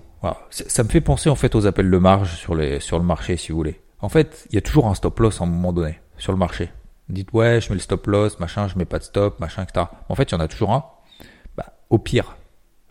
Ça 0.51 0.83
me 0.83 0.89
fait 0.89 1.01
penser 1.01 1.29
en 1.29 1.35
fait 1.35 1.55
aux 1.55 1.65
appels 1.65 1.89
de 1.89 1.97
marge 1.97 2.35
sur 2.35 2.53
les 2.53 2.79
sur 2.79 2.99
le 2.99 3.05
marché 3.05 3.37
si 3.37 3.51
vous 3.51 3.57
voulez. 3.57 3.81
En 4.01 4.09
fait, 4.09 4.45
il 4.49 4.55
y 4.55 4.57
a 4.57 4.61
toujours 4.61 4.87
un 4.87 4.95
stop 4.95 5.19
loss 5.19 5.41
à 5.41 5.43
un 5.43 5.47
moment 5.47 5.73
donné 5.73 5.99
sur 6.17 6.31
le 6.31 6.37
marché. 6.37 6.69
dites 7.09 7.31
ouais, 7.33 7.61
je 7.61 7.69
mets 7.69 7.75
le 7.75 7.81
stop 7.81 8.05
loss, 8.07 8.39
machin, 8.39 8.67
je 8.67 8.77
mets 8.77 8.85
pas 8.85 8.99
de 8.99 9.03
stop, 9.03 9.39
machin, 9.39 9.63
etc. 9.63 9.85
En 10.09 10.15
fait, 10.15 10.31
il 10.31 10.31
y 10.33 10.35
en 10.35 10.39
a 10.39 10.47
toujours 10.47 10.71
un. 10.71 10.85
Bah, 11.55 11.73
au 11.89 11.97
pire, 11.97 12.37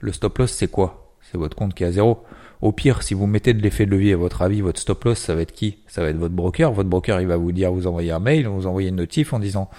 le 0.01 0.13
stop 0.13 0.39
loss 0.39 0.53
c'est 0.53 0.69
quoi? 0.69 1.17
C'est 1.21 1.39
votre 1.39 1.57
compte 1.57 1.75
qui 1.75 1.85
est 1.85 1.87
à 1.87 1.93
zéro. 1.93 2.25
Au 2.63 2.73
pire, 2.73 3.03
si 3.03 3.15
vous 3.15 3.27
mettez 3.27 3.55
de 3.55 3.63
l'effet 3.63 3.87
de 3.87 3.91
levier 3.91 4.13
à 4.13 4.17
votre 4.17 4.43
avis, 4.43 4.61
votre 4.61 4.79
stop 4.79 5.05
loss, 5.05 5.19
ça 5.19 5.35
va 5.35 5.41
être 5.41 5.53
qui 5.53 5.79
Ça 5.87 6.03
va 6.03 6.09
être 6.09 6.19
votre 6.19 6.35
broker. 6.35 6.73
Votre 6.73 6.91
broker, 6.91 7.21
il 7.21 7.27
va 7.27 7.37
vous 7.37 7.53
dire, 7.53 7.73
vous 7.73 7.87
envoyer 7.87 8.11
un 8.11 8.21
mail, 8.21 8.47
vous 8.47 8.67
envoyer 8.67 8.91
une 8.91 8.97
notif 8.97 9.33
en 9.33 9.39
disant, 9.39 9.71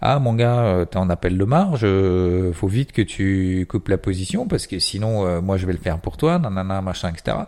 ah 0.00 0.18
mon 0.18 0.34
gars, 0.34 0.60
euh, 0.64 0.84
t'es 0.84 0.98
en 0.98 1.08
appel 1.08 1.38
de 1.38 1.44
marge, 1.44 1.80
euh, 1.84 2.52
faut 2.52 2.68
vite 2.68 2.92
que 2.92 3.02
tu 3.02 3.66
coupes 3.68 3.88
la 3.88 3.98
position 3.98 4.46
parce 4.46 4.66
que 4.66 4.78
sinon 4.78 5.26
euh, 5.26 5.40
moi 5.40 5.56
je 5.56 5.66
vais 5.66 5.72
le 5.72 5.78
faire 5.78 5.98
pour 6.00 6.16
toi, 6.16 6.38
nanana, 6.38 6.82
machin, 6.82 7.10
etc. 7.10 7.38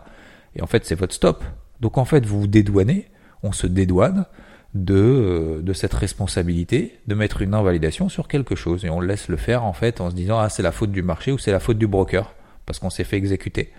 Et 0.55 0.61
en 0.61 0.67
fait 0.67 0.85
c'est 0.85 0.95
votre 0.95 1.13
stop. 1.13 1.43
Donc 1.79 1.97
en 1.97 2.05
fait 2.05 2.25
vous 2.25 2.41
vous 2.41 2.47
dédouanez, 2.47 3.09
on 3.43 3.51
se 3.51 3.67
dédouane 3.67 4.25
de, 4.73 5.61
de 5.63 5.73
cette 5.73 5.93
responsabilité 5.93 6.99
de 7.07 7.15
mettre 7.15 7.41
une 7.41 7.53
invalidation 7.53 8.09
sur 8.09 8.27
quelque 8.27 8.55
chose 8.55 8.85
et 8.85 8.89
on 8.89 8.99
laisse 8.99 9.27
le 9.27 9.37
faire 9.37 9.63
en 9.63 9.73
fait 9.73 10.01
en 10.01 10.09
se 10.09 10.15
disant 10.15 10.39
ah 10.39 10.49
c'est 10.49 10.63
la 10.63 10.71
faute 10.71 10.91
du 10.91 11.01
marché 11.01 11.31
ou 11.31 11.37
c'est 11.37 11.51
la 11.51 11.59
faute 11.59 11.77
du 11.77 11.87
broker 11.87 12.33
parce 12.65 12.79
qu'on 12.79 12.89
s'est 12.89 13.03
fait 13.03 13.17
exécuter. 13.17 13.71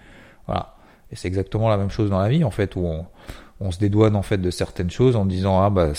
Voilà. 0.47 0.76
Et 1.12 1.17
c'est 1.17 1.29
exactement 1.29 1.69
la 1.69 1.76
même 1.76 1.90
chose 1.90 2.11
dans 2.11 2.19
la 2.19 2.29
vie 2.29 2.45
en 2.45 2.50
fait 2.50 2.76
où 2.76 2.87
on, 3.61 3.71
se 3.71 3.79
dédouane 3.79 4.17
en 4.17 4.23
fait 4.23 4.38
de 4.38 4.50
certaines 4.50 4.90
choses 4.90 5.17
en 5.17 5.26
disant 5.26 5.61
ah 5.61 5.71
bah 5.71 5.93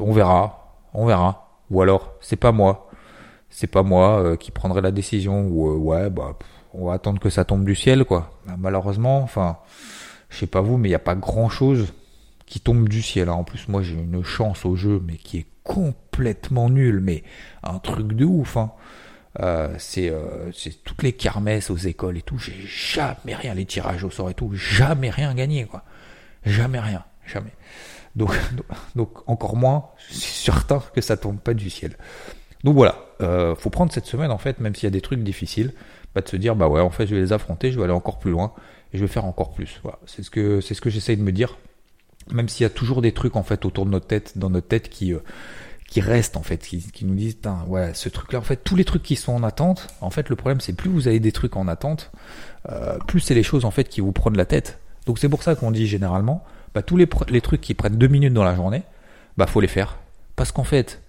on 0.00 0.12
verra, 0.12 0.76
on 0.92 1.06
verra. 1.06 1.44
Ou 1.70 1.82
alors, 1.82 2.14
c'est 2.20 2.36
pas 2.36 2.52
moi. 2.52 2.90
C'est 3.50 3.68
pas 3.68 3.82
moi 3.82 4.20
euh, 4.20 4.36
qui 4.36 4.50
prendrai 4.50 4.80
la 4.80 4.90
décision. 4.90 5.46
Ou 5.46 5.70
euh, 5.70 5.76
ouais, 5.76 6.10
bah, 6.10 6.36
on 6.72 6.86
va 6.86 6.94
attendre 6.94 7.20
que 7.20 7.30
ça 7.30 7.44
tombe 7.44 7.64
du 7.64 7.74
ciel, 7.74 8.04
quoi. 8.04 8.32
Bah, 8.46 8.54
malheureusement, 8.58 9.18
enfin, 9.18 9.58
je 10.30 10.38
sais 10.38 10.46
pas 10.46 10.60
vous, 10.60 10.76
mais 10.76 10.88
il 10.88 10.92
n'y 10.92 10.96
a 10.96 11.00
pas 11.00 11.14
grand 11.14 11.48
chose 11.48 11.92
qui 12.46 12.60
tombe 12.60 12.88
du 12.88 13.02
ciel. 13.02 13.28
Hein. 13.28 13.34
En 13.34 13.44
plus, 13.44 13.68
moi, 13.68 13.82
j'ai 13.82 13.94
une 13.94 14.22
chance 14.24 14.64
au 14.64 14.76
jeu, 14.76 15.00
mais 15.06 15.16
qui 15.16 15.38
est 15.38 15.46
complètement 15.62 16.68
nul, 16.68 17.00
mais 17.00 17.22
un 17.62 17.78
truc 17.78 18.12
de 18.12 18.24
ouf. 18.24 18.56
Hein. 18.56 18.72
Euh, 19.40 19.74
c'est 19.78 20.10
euh, 20.10 20.52
toutes 20.84 21.02
les 21.02 21.12
kermesses 21.12 21.70
aux 21.70 21.76
écoles 21.76 22.16
et 22.16 22.22
tout. 22.22 22.38
J'ai 22.38 22.54
jamais 22.66 23.34
rien, 23.34 23.54
les 23.54 23.66
tirages 23.66 24.04
au 24.04 24.10
sort 24.10 24.30
et 24.30 24.34
tout, 24.34 24.52
jamais 24.54 25.10
rien 25.10 25.34
gagné 25.34 25.64
quoi. 25.64 25.82
Jamais 26.44 26.78
rien, 26.78 27.04
jamais. 27.26 27.52
Donc, 28.14 28.30
donc 28.94 29.28
encore 29.28 29.56
moins, 29.56 29.86
je 30.08 30.14
suis 30.14 30.44
certain 30.44 30.82
que 30.94 31.00
ça 31.00 31.16
tombe 31.16 31.38
pas 31.38 31.54
du 31.54 31.68
ciel. 31.68 31.96
Donc 32.62 32.76
voilà, 32.76 32.96
euh, 33.20 33.54
faut 33.54 33.70
prendre 33.70 33.92
cette 33.92 34.06
semaine 34.06 34.30
en 34.30 34.38
fait, 34.38 34.60
même 34.60 34.74
s'il 34.74 34.84
y 34.84 34.86
a 34.86 34.90
des 34.90 35.00
trucs 35.00 35.22
difficiles, 35.22 35.72
pas 36.12 36.20
de 36.20 36.28
se 36.28 36.36
dire 36.36 36.54
bah 36.54 36.68
ouais 36.68 36.80
en 36.80 36.90
fait 36.90 37.06
je 37.06 37.14
vais 37.14 37.20
les 37.20 37.32
affronter, 37.32 37.72
je 37.72 37.78
vais 37.78 37.84
aller 37.84 37.92
encore 37.92 38.18
plus 38.18 38.30
loin 38.30 38.52
et 38.92 38.98
je 38.98 39.02
vais 39.02 39.08
faire 39.08 39.24
encore 39.24 39.52
plus. 39.52 39.80
Voilà, 39.82 39.98
c'est 40.06 40.22
ce 40.22 40.30
que 40.30 40.60
c'est 40.60 40.74
ce 40.74 40.80
que 40.80 40.90
j'essaye 40.90 41.16
de 41.16 41.22
me 41.22 41.32
dire, 41.32 41.58
même 42.32 42.48
s'il 42.48 42.62
y 42.62 42.66
a 42.66 42.70
toujours 42.70 43.02
des 43.02 43.12
trucs 43.12 43.34
en 43.36 43.42
fait 43.42 43.64
autour 43.64 43.84
de 43.84 43.90
notre 43.90 44.06
tête, 44.06 44.38
dans 44.38 44.48
notre 44.48 44.68
tête 44.68 44.88
qui 44.88 45.12
euh, 45.12 45.18
qui 45.94 46.00
restent 46.00 46.36
en 46.36 46.42
fait, 46.42 46.58
qui, 46.58 47.04
nous 47.04 47.14
disent 47.14 47.36
ouais 47.68 47.94
ce 47.94 48.08
truc 48.08 48.32
là 48.32 48.40
en 48.40 48.42
fait 48.42 48.56
tous 48.56 48.74
les 48.74 48.84
trucs 48.84 49.04
qui 49.04 49.14
sont 49.14 49.32
en 49.32 49.44
attente, 49.44 49.86
en 50.00 50.10
fait 50.10 50.28
le 50.28 50.34
problème 50.34 50.60
c'est 50.60 50.72
plus 50.72 50.90
vous 50.90 51.06
avez 51.06 51.20
des 51.20 51.30
trucs 51.30 51.54
en 51.54 51.68
attente, 51.68 52.10
euh, 52.68 52.98
plus 53.06 53.20
c'est 53.20 53.34
les 53.34 53.44
choses 53.44 53.64
en 53.64 53.70
fait 53.70 53.88
qui 53.88 54.00
vous 54.00 54.10
prennent 54.10 54.36
la 54.36 54.44
tête. 54.44 54.80
Donc 55.06 55.20
c'est 55.20 55.28
pour 55.28 55.44
ça 55.44 55.54
qu'on 55.54 55.70
dit 55.70 55.86
généralement 55.86 56.42
bah 56.74 56.82
tous 56.82 56.96
les, 56.96 57.06
trucs 57.40 57.60
qui 57.60 57.74
prennent 57.74 57.96
deux 57.96 58.08
minutes 58.08 58.32
dans 58.32 58.42
la 58.42 58.56
journée, 58.56 58.82
bah 59.36 59.46
faut 59.46 59.60
les 59.60 59.68
faire 59.68 59.98
parce 60.34 60.50
qu'en 60.50 60.64
fait 60.64 61.00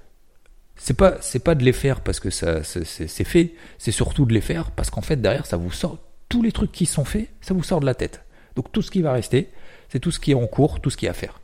c'est 0.76 0.94
pas 0.94 1.16
c'est 1.20 1.44
pas 1.44 1.56
de 1.56 1.64
les 1.64 1.74
faire 1.74 2.02
parce 2.02 2.20
que 2.20 2.30
ça 2.30 2.64
c'est 2.64 3.24
fait, 3.24 3.56
c'est 3.80 3.92
surtout 3.92 4.28
de 4.28 4.36
les 4.36 4.42
faire 4.42 4.70
parce 4.70 4.92
qu'en 4.92 5.02
fait 5.02 5.16
derrière 5.16 5.48
ça 5.48 5.58
vous 5.58 5.72
sort 5.72 5.98
tous 6.30 6.44
les 6.44 6.52
trucs 6.52 6.72
qui 6.72 6.86
sont 6.86 7.06
faits, 7.06 7.30
ça 7.42 7.56
vous 7.56 7.64
sort 7.64 7.80
de 7.80 7.88
la 7.88 7.96
tête. 7.96 8.24
Donc 8.56 8.72
tout 8.72 8.84
ce 8.84 8.92
qui 8.92 9.02
va 9.02 9.14
rester, 9.14 9.50
c'est 9.90 10.00
tout 10.00 10.12
ce 10.12 10.20
qui 10.20 10.34
est 10.34 10.36
en 10.36 10.46
cours, 10.46 10.80
tout 10.80 10.92
ce 10.92 10.98
qui 10.98 11.08
est 11.08 11.10
à 11.10 11.14
faire. 11.14 11.42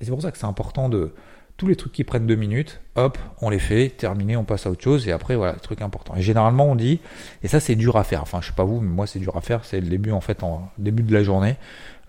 C'est 0.00 0.10
pour 0.10 0.22
ça 0.22 0.30
que 0.30 0.38
c'est 0.38 0.46
important 0.46 0.88
de 0.88 1.12
tous 1.58 1.66
les 1.66 1.76
trucs 1.76 1.92
qui 1.92 2.04
prennent 2.04 2.26
deux 2.26 2.36
minutes, 2.36 2.80
hop, 2.94 3.18
on 3.42 3.50
les 3.50 3.58
fait, 3.58 3.88
terminé, 3.88 4.36
on 4.36 4.44
passe 4.44 4.66
à 4.66 4.70
autre 4.70 4.82
chose, 4.82 5.08
et 5.08 5.12
après 5.12 5.34
voilà, 5.34 5.54
truc 5.54 5.82
important. 5.82 6.14
Et 6.16 6.22
généralement 6.22 6.66
on 6.66 6.76
dit, 6.76 7.00
et 7.42 7.48
ça 7.48 7.58
c'est 7.58 7.74
dur 7.74 7.96
à 7.96 8.04
faire, 8.04 8.22
enfin 8.22 8.38
je 8.40 8.46
sais 8.46 8.54
pas 8.54 8.62
vous, 8.64 8.80
mais 8.80 8.88
moi 8.88 9.08
c'est 9.08 9.18
dur 9.18 9.36
à 9.36 9.40
faire, 9.40 9.64
c'est 9.64 9.80
le 9.80 9.88
début 9.88 10.12
en 10.12 10.20
fait, 10.20 10.44
en 10.44 10.70
début 10.78 11.02
de 11.02 11.12
la 11.12 11.24
journée, 11.24 11.56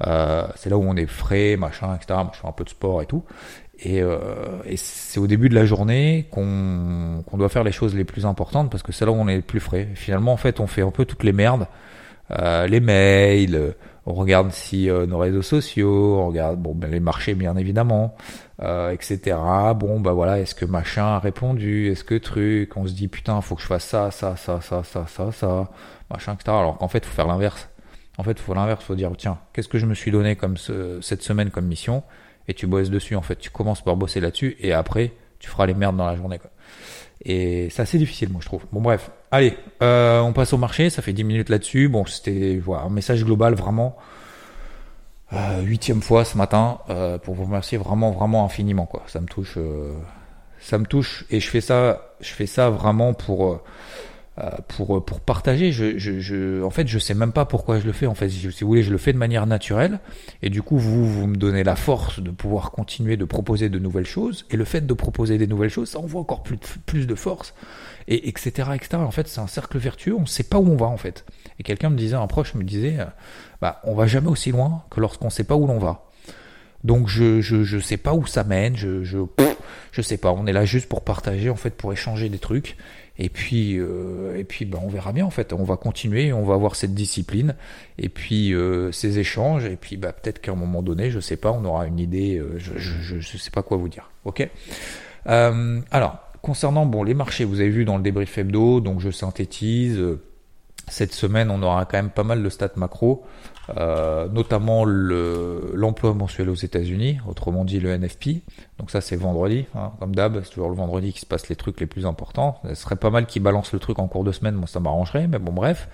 euh, 0.06 0.48
c'est 0.56 0.70
là 0.70 0.77
où 0.77 0.84
on 0.84 0.96
est 0.96 1.08
frais, 1.08 1.58
machin, 1.58 1.96
etc. 1.96 2.20
Je 2.32 2.39
fais 2.39 2.48
un 2.48 2.51
peu 2.51 2.63
de 2.63 2.70
sport 2.70 3.01
et 3.01 3.08
tout, 3.08 3.24
et, 3.79 4.03
euh, 4.03 4.20
c'est 4.75 5.20
au 5.20 5.25
début 5.25 5.50
de 5.50 5.56
la 5.56 5.65
journée 5.65 6.27
qu'on 6.29 7.24
doit 7.34 7.50
faire 7.50 7.63
les 7.63 7.72
choses 7.72 7.96
les 7.96 8.03
plus 8.03 8.27
importantes 8.27 8.70
parce 8.70 8.84
que 8.84 8.91
c'est 8.91 9.06
là 9.06 9.12
où 9.12 9.15
on 9.15 9.27
est 9.27 9.38
le 9.38 9.41
plus 9.41 9.60
frais. 9.60 9.88
finalement, 9.96 10.32
en 10.32 10.38
fait, 10.38 10.60
on 10.60 10.68
fait 10.68 10.84
un 10.84 10.91
peu 10.91 11.06
toutes 11.06 11.24
les 11.24 11.34
merdes, 11.34 11.68
euh, 12.32 12.68
les 12.68 12.82
mails, 12.82 13.74
on 14.09 14.13
regarde 14.13 14.51
si 14.51 14.89
euh, 14.89 15.05
nos 15.05 15.19
réseaux 15.19 15.43
sociaux, 15.43 16.17
on 16.19 16.27
regarde 16.27 16.59
bon 16.59 16.73
ben, 16.73 16.89
les 16.89 16.99
marchés 16.99 17.35
bien 17.35 17.55
évidemment, 17.55 18.15
euh, 18.61 18.89
etc. 18.91 19.37
Bon 19.75 19.99
bah 19.99 20.13
voilà, 20.13 20.39
est-ce 20.39 20.55
que 20.55 20.65
machin 20.65 21.05
a 21.05 21.19
répondu, 21.19 21.91
est-ce 21.91 22.03
que 22.03 22.15
truc, 22.15 22.75
on 22.75 22.87
se 22.87 22.93
dit 22.93 23.07
putain 23.07 23.39
faut 23.41 23.55
que 23.55 23.61
je 23.61 23.67
fasse 23.67 23.85
ça, 23.85 24.09
ça, 24.09 24.35
ça, 24.35 24.61
ça, 24.61 24.83
ça, 24.83 25.05
ça, 25.07 25.31
ça, 25.31 25.69
machin, 26.09 26.33
etc. 26.33 26.45
Alors 26.47 26.77
qu'en 26.77 26.87
fait 26.87 27.05
faut 27.05 27.13
faire 27.13 27.27
l'inverse. 27.27 27.69
En 28.17 28.23
fait 28.23 28.39
faut 28.39 28.55
l'inverse, 28.55 28.83
faut 28.83 28.95
dire 28.95 29.11
tiens 29.15 29.37
qu'est-ce 29.53 29.69
que 29.69 29.77
je 29.77 29.85
me 29.85 29.93
suis 29.93 30.09
donné 30.11 30.35
comme 30.35 30.57
ce, 30.57 30.99
cette 31.01 31.21
semaine 31.21 31.51
comme 31.51 31.67
mission? 31.67 32.03
Et 32.47 32.55
tu 32.55 32.65
bosses 32.65 32.89
dessus 32.89 33.15
en 33.15 33.21
fait. 33.21 33.35
Tu 33.35 33.51
commences 33.51 33.83
par 33.83 33.95
bosser 33.95 34.19
là-dessus 34.19 34.57
et 34.59 34.73
après 34.73 35.13
tu 35.37 35.49
feras 35.49 35.67
les 35.67 35.75
merdes 35.75 35.97
dans 35.97 36.07
la 36.07 36.15
journée 36.15 36.39
quoi. 36.39 36.49
Et 37.23 37.69
c'est 37.69 37.83
assez 37.83 37.99
difficile 37.99 38.29
moi 38.29 38.41
je 38.41 38.47
trouve. 38.47 38.65
Bon 38.71 38.81
bref, 38.81 39.11
allez, 39.31 39.57
euh, 39.81 40.21
on 40.21 40.33
passe 40.33 40.53
au 40.53 40.57
marché, 40.57 40.89
ça 40.89 41.01
fait 41.01 41.13
10 41.13 41.24
minutes 41.24 41.50
là-dessus. 41.50 41.88
Bon 41.88 42.05
c'était 42.05 42.57
voilà, 42.57 42.83
un 42.83 42.89
message 42.89 43.24
global 43.24 43.53
vraiment. 43.53 43.98
Euh, 45.31 45.62
huitième 45.62 46.01
fois 46.01 46.25
ce 46.25 46.38
matin 46.38 46.79
euh, 46.89 47.19
pour 47.19 47.36
vous 47.36 47.43
remercier 47.43 47.77
vraiment 47.77 48.12
vraiment 48.12 48.45
infiniment 48.45 48.86
quoi. 48.86 49.03
Ça 49.07 49.19
me 49.21 49.27
touche, 49.27 49.57
ça 50.59 50.77
me 50.77 50.86
touche 50.86 51.25
et 51.29 51.39
je 51.39 51.50
fais 51.50 51.62
ça, 51.62 52.13
je 52.19 52.29
fais 52.29 52.48
ça 52.48 52.69
vraiment 52.69 53.13
pour 53.13 53.62
pour 54.67 55.03
pour 55.03 55.19
partager. 55.19 55.72
Je, 55.72 55.98
je, 55.98 56.19
je, 56.19 56.63
en 56.63 56.69
fait, 56.69 56.88
je 56.88 57.00
sais 57.00 57.13
même 57.13 57.31
pas 57.31 57.46
pourquoi 57.46 57.79
je 57.79 57.86
le 57.86 57.91
fais. 57.91 58.05
En 58.05 58.15
fait, 58.15 58.29
si 58.29 58.48
vous 58.48 58.67
voulez, 58.67 58.84
je 58.84 58.91
le 58.91 58.98
fais 58.98 59.13
de 59.13 59.17
manière 59.17 59.48
naturelle. 59.48 60.00
Et 60.41 60.50
du 60.50 60.62
coup, 60.62 60.77
vous 60.77 61.05
vous 61.08 61.27
me 61.27 61.36
donnez 61.36 61.63
la 61.63 61.75
force 61.75 62.19
de 62.19 62.31
pouvoir 62.31 62.72
continuer 62.72 63.17
de 63.17 63.25
proposer 63.25 63.69
de 63.69 63.79
nouvelles 63.79 64.05
choses. 64.05 64.46
Et 64.50 64.58
le 64.58 64.65
fait 64.65 64.86
de 64.86 64.93
proposer 64.93 65.38
des 65.38 65.48
nouvelles 65.48 65.69
choses, 65.69 65.89
ça 65.89 66.00
envoie 66.00 66.22
encore 66.22 66.43
plus 66.43 66.58
de, 66.58 66.65
plus 66.86 67.08
de 67.08 67.15
force. 67.15 67.53
Et 68.08 68.27
etc 68.27 68.69
etc. 68.74 68.98
En 68.98 69.12
fait, 69.12 69.27
c'est 69.27 69.41
un 69.41 69.48
cercle 69.48 69.77
vertueux. 69.77 70.15
On 70.15 70.22
ne 70.22 70.25
sait 70.25 70.43
pas 70.43 70.58
où 70.58 70.67
on 70.67 70.75
va 70.75 70.88
en 70.88 70.98
fait. 70.98 71.25
Et 71.60 71.63
quelqu'un 71.63 71.89
me 71.89 71.98
disait, 71.98 72.15
un 72.15 72.27
proche 72.27 72.55
me 72.55 72.63
disait, 72.63 72.98
euh, 73.00 73.05
bah, 73.62 73.81
on 73.84 73.93
va 73.93 74.08
jamais 74.08 74.29
aussi 74.29 74.51
loin 74.51 74.84
que 74.89 75.00
lorsqu'on 75.00 75.29
sait 75.29 75.43
pas 75.43 75.55
où 75.55 75.67
l'on 75.67 75.79
va. 75.79 76.05
Donc 76.84 77.10
je, 77.10 77.41
je 77.41 77.63
je 77.63 77.77
sais 77.77 77.98
pas 77.98 78.13
où 78.13 78.25
ça 78.25 78.43
mène, 78.46 78.77
je 78.77 79.03
je 79.03 79.19
je 79.91 80.01
sais 80.01 80.17
pas. 80.17 80.31
On 80.31 80.48
est 80.48 80.53
là 80.53 80.63
juste 80.65 80.88
pour 80.88 81.03
partager 81.03 81.50
en 81.50 81.55
fait, 81.55 81.72
pour 81.72 81.91
échanger 81.91 82.29
des 82.29 82.38
trucs. 82.38 82.77
Et 83.21 83.27
puis, 83.27 83.77
euh, 83.77 84.38
et 84.38 84.45
puis 84.45 84.63
ben, 84.63 84.79
on 84.81 84.88
verra 84.88 85.11
bien 85.11 85.25
en 85.25 85.29
fait. 85.29 85.51
On 85.51 85.63
va 85.63 85.75
continuer, 85.75 86.31
on 86.31 86.43
va 86.43 86.53
avoir 86.53 86.75
cette 86.75 86.93
discipline, 86.93 87.55
et 87.97 88.07
puis 88.07 88.53
euh, 88.53 88.93
ces 88.93 89.19
échanges, 89.19 89.65
et 89.65 89.75
puis 89.75 89.97
bah, 89.97 90.13
peut-être 90.13 90.39
qu'à 90.39 90.53
un 90.53 90.55
moment 90.55 90.81
donné, 90.81 91.11
je 91.11 91.19
sais 91.19 91.35
pas, 91.35 91.51
on 91.51 91.65
aura 91.65 91.85
une 91.85 91.99
idée. 91.99 92.38
Euh, 92.38 92.57
je, 92.57 92.77
je, 92.77 93.38
sais 93.38 93.51
pas 93.51 93.61
quoi 93.61 93.75
vous 93.75 93.89
dire. 93.89 94.09
Ok? 94.23 94.49
Euh, 95.27 95.81
alors 95.91 96.17
concernant 96.41 96.85
bon 96.85 97.03
les 97.03 97.13
marchés, 97.13 97.43
vous 97.43 97.59
avez 97.59 97.69
vu 97.69 97.83
dans 97.83 97.97
le 97.97 98.03
débrief 98.03 98.38
hebdo, 98.38 98.79
donc 98.79 99.01
je 99.01 99.11
synthétise. 99.11 100.01
Cette 100.89 101.13
semaine, 101.13 101.51
on 101.51 101.62
aura 101.63 101.86
quand 101.86 101.98
même 101.98 102.10
pas 102.10 102.24
mal 102.24 102.43
de 102.43 102.50
stats 102.50 102.72
macro, 102.75 103.24
euh, 103.77 104.27
notamment 104.29 104.84
l'emploi 104.86 106.13
mensuel 106.13 106.50
aux 106.50 106.55
États-Unis, 106.55 107.19
autrement 107.27 107.65
dit 107.65 107.79
le 107.79 107.96
NFP. 107.98 108.41
Donc 108.77 108.91
ça, 108.91 109.01
c'est 109.01 109.15
vendredi, 109.15 109.65
hein, 109.75 109.91
comme 110.00 110.15
d'hab, 110.15 110.41
c'est 110.43 110.51
toujours 110.51 110.69
le 110.69 110.75
vendredi 110.75 111.13
qui 111.13 111.19
se 111.19 111.25
passe 111.25 111.50
les 111.50 111.55
trucs 111.55 111.79
les 111.79 111.86
plus 111.86 112.05
importants. 112.05 112.60
Ce 112.67 112.75
serait 112.75 112.96
pas 112.96 113.10
mal 113.10 113.25
qu'ils 113.25 113.43
balancent 113.43 113.74
le 113.74 113.79
truc 113.79 114.00
en 114.00 114.08
cours 114.08 114.24
de 114.24 114.31
semaine, 114.31 114.55
moi 114.55 114.67
ça 114.67 114.79
m'arrangerait, 114.79 115.27
mais 115.27 115.39
bon 115.39 115.53
bref. 115.53 115.88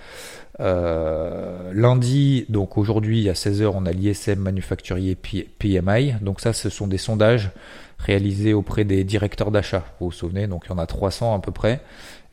Euh, 0.62 1.72
lundi, 1.74 2.46
donc 2.50 2.78
aujourd'hui 2.78 3.30
à 3.30 3.34
16h, 3.34 3.72
on 3.74 3.86
a 3.86 3.92
l'ISM 3.92 4.40
manufacturier 4.40 5.16
PMI. 5.16 6.14
Donc 6.22 6.40
ça, 6.40 6.54
ce 6.54 6.70
sont 6.70 6.88
des 6.88 6.98
sondages 6.98 7.52
réalisés 7.98 8.54
auprès 8.54 8.84
des 8.84 9.04
directeurs 9.04 9.52
d'achat. 9.52 9.86
Vous 10.00 10.08
vous 10.08 10.12
souvenez, 10.12 10.48
donc 10.48 10.64
il 10.66 10.70
y 10.70 10.74
en 10.74 10.78
a 10.78 10.86
300 10.86 11.36
à 11.36 11.40
peu 11.40 11.52
près 11.52 11.82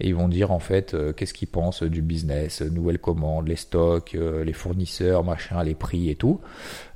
et 0.00 0.08
ils 0.08 0.14
vont 0.14 0.28
dire 0.28 0.50
en 0.50 0.58
fait 0.58 0.94
euh, 0.94 1.12
qu'est-ce 1.12 1.32
qu'ils 1.32 1.48
pensent 1.48 1.82
du 1.82 2.02
business, 2.02 2.60
nouvelles 2.60 2.98
commandes, 2.98 3.48
les 3.48 3.56
stocks, 3.56 4.14
euh, 4.14 4.44
les 4.44 4.52
fournisseurs, 4.52 5.24
machin, 5.24 5.62
les 5.62 5.74
prix 5.74 6.10
et 6.10 6.16
tout. 6.16 6.40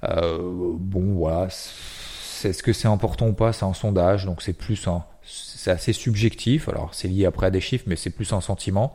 Euh, 0.05 0.39
bon 0.43 1.15
voilà, 1.15 1.47
est-ce 1.47 2.63
que 2.63 2.73
c'est 2.73 2.89
important 2.89 3.29
ou 3.29 3.33
pas? 3.33 3.53
C'est 3.53 3.65
un 3.65 3.75
sondage, 3.75 4.27
donc 4.27 4.43
c'est 4.43 4.53
plus 4.53 4.89
un, 4.89 5.05
c'est 5.23 5.71
assez 5.71 5.93
subjectif. 5.93 6.69
Alors 6.69 6.95
c'est 6.95 7.09
lié 7.09 7.27
après 7.27 7.47
à 7.47 7.51
des 7.51 7.61
chiffres, 7.61 7.85
mais 7.87 7.97
c'est 7.97 8.11
plus 8.11 8.33
un 8.33 8.41
sentiment. 8.41 8.93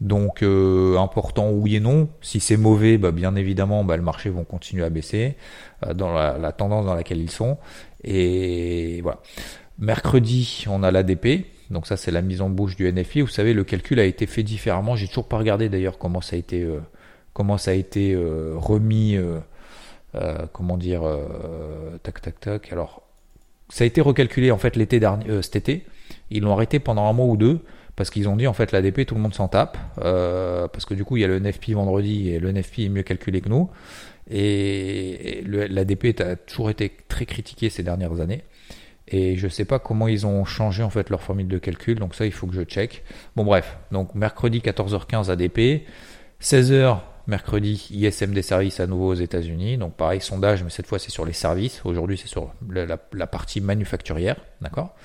Donc 0.00 0.42
important 0.42 1.50
oui 1.50 1.76
et 1.76 1.80
non. 1.80 2.08
Si 2.20 2.40
c'est 2.40 2.56
mauvais, 2.56 2.98
bah, 2.98 3.12
bien 3.12 3.34
évidemment, 3.34 3.84
bah, 3.84 3.96
le 3.96 4.02
marché 4.02 4.28
vont 4.28 4.44
continuer 4.44 4.84
à 4.84 4.90
baisser 4.90 5.36
dans 5.94 6.12
la, 6.12 6.52
tendance 6.52 6.84
dans 6.84 6.94
laquelle 6.94 7.20
ils 7.20 7.30
sont. 7.30 7.56
Et 8.04 9.00
voilà. 9.02 9.20
Mercredi, 9.78 10.64
on 10.68 10.82
a 10.82 10.90
l'ADP, 10.90 11.44
donc 11.70 11.86
ça, 11.86 11.96
c'est 11.96 12.10
la 12.10 12.22
mise 12.22 12.40
en 12.40 12.48
bouche 12.48 12.76
du 12.76 12.90
NFI. 12.90 13.22
Vous 13.22 13.28
savez, 13.28 13.52
le 13.52 13.64
calcul 13.64 13.98
a 14.00 14.04
été 14.04 14.26
fait 14.26 14.42
différemment. 14.42 14.96
J'ai 14.96 15.08
toujours 15.08 15.28
pas 15.28 15.38
regardé 15.38 15.68
d'ailleurs 15.68 15.98
comment 15.98 16.20
ça 16.20 16.36
a 16.36 16.38
été, 16.38 16.62
euh, 16.62 16.80
comment 17.32 17.58
ça 17.58 17.72
a 17.72 17.74
été 17.74 18.14
euh, 18.14 18.54
remis, 18.56 19.16
euh, 19.16 19.40
comment 20.52 20.76
dire, 20.76 21.02
tac 22.02 22.20
tac 22.22 22.40
tac. 22.40 22.72
Alors, 22.72 23.02
ça 23.68 23.84
a 23.84 23.86
été 23.86 24.00
recalculé 24.00 24.50
en 24.50 24.58
fait 24.58 24.76
l'été 24.76 25.00
dernier, 25.00 25.42
cet 25.42 25.56
été. 25.56 25.84
Ils 26.30 26.42
l'ont 26.42 26.52
arrêté 26.52 26.78
pendant 26.78 27.06
un 27.06 27.12
mois 27.12 27.26
ou 27.26 27.36
deux 27.36 27.60
parce 27.96 28.10
qu'ils 28.10 28.28
ont 28.28 28.36
dit 28.36 28.46
en 28.46 28.52
fait 28.52 28.72
l'ADP 28.72 29.06
tout 29.06 29.14
le 29.14 29.20
monde 29.20 29.34
s'en 29.34 29.48
tape 29.48 29.78
parce 29.96 30.84
que 30.84 30.94
du 30.94 31.04
coup 31.04 31.16
il 31.16 31.20
y 31.20 31.24
a 31.24 31.28
le 31.28 31.40
NFP 31.40 31.70
vendredi 31.70 32.28
et 32.28 32.38
le 32.38 32.52
NFP 32.52 32.80
est 32.80 32.88
mieux 32.88 33.02
calculé 33.02 33.40
que 33.40 33.48
nous 33.48 33.70
et 34.30 35.42
l'ADP 35.46 36.20
a 36.20 36.36
toujours 36.36 36.70
été 36.70 36.92
très 37.08 37.26
critiqué 37.26 37.70
ces 37.70 37.82
dernières 37.82 38.20
années. 38.20 38.42
Et 39.08 39.36
je 39.36 39.46
sais 39.46 39.64
pas 39.64 39.78
comment 39.78 40.08
ils 40.08 40.26
ont 40.26 40.44
changé 40.44 40.82
en 40.82 40.90
fait 40.90 41.10
leur 41.10 41.22
formule 41.22 41.46
de 41.46 41.58
calcul, 41.58 41.98
donc 41.98 42.14
ça 42.14 42.26
il 42.26 42.32
faut 42.32 42.46
que 42.48 42.54
je 42.54 42.62
check. 42.62 43.04
Bon 43.36 43.44
bref, 43.44 43.78
donc 43.92 44.14
mercredi 44.16 44.58
14h15 44.58 45.30
ADP, 45.30 45.86
16h 46.42 46.98
mercredi 47.28 47.88
ISM 47.90 48.32
des 48.32 48.42
services 48.42 48.80
à 48.80 48.86
nouveau 48.86 49.08
aux 49.08 49.14
États-Unis, 49.14 49.78
donc 49.78 49.94
pareil 49.94 50.20
sondage, 50.20 50.64
mais 50.64 50.70
cette 50.70 50.86
fois 50.88 50.98
c'est 50.98 51.10
sur 51.10 51.24
les 51.24 51.32
services. 51.32 51.82
Aujourd'hui 51.84 52.18
c'est 52.18 52.26
sur 52.26 52.52
la, 52.68 52.98
la, 53.12 53.26
partie 53.28 53.60
manufacturière, 53.60 54.40
d'accord? 54.60 54.96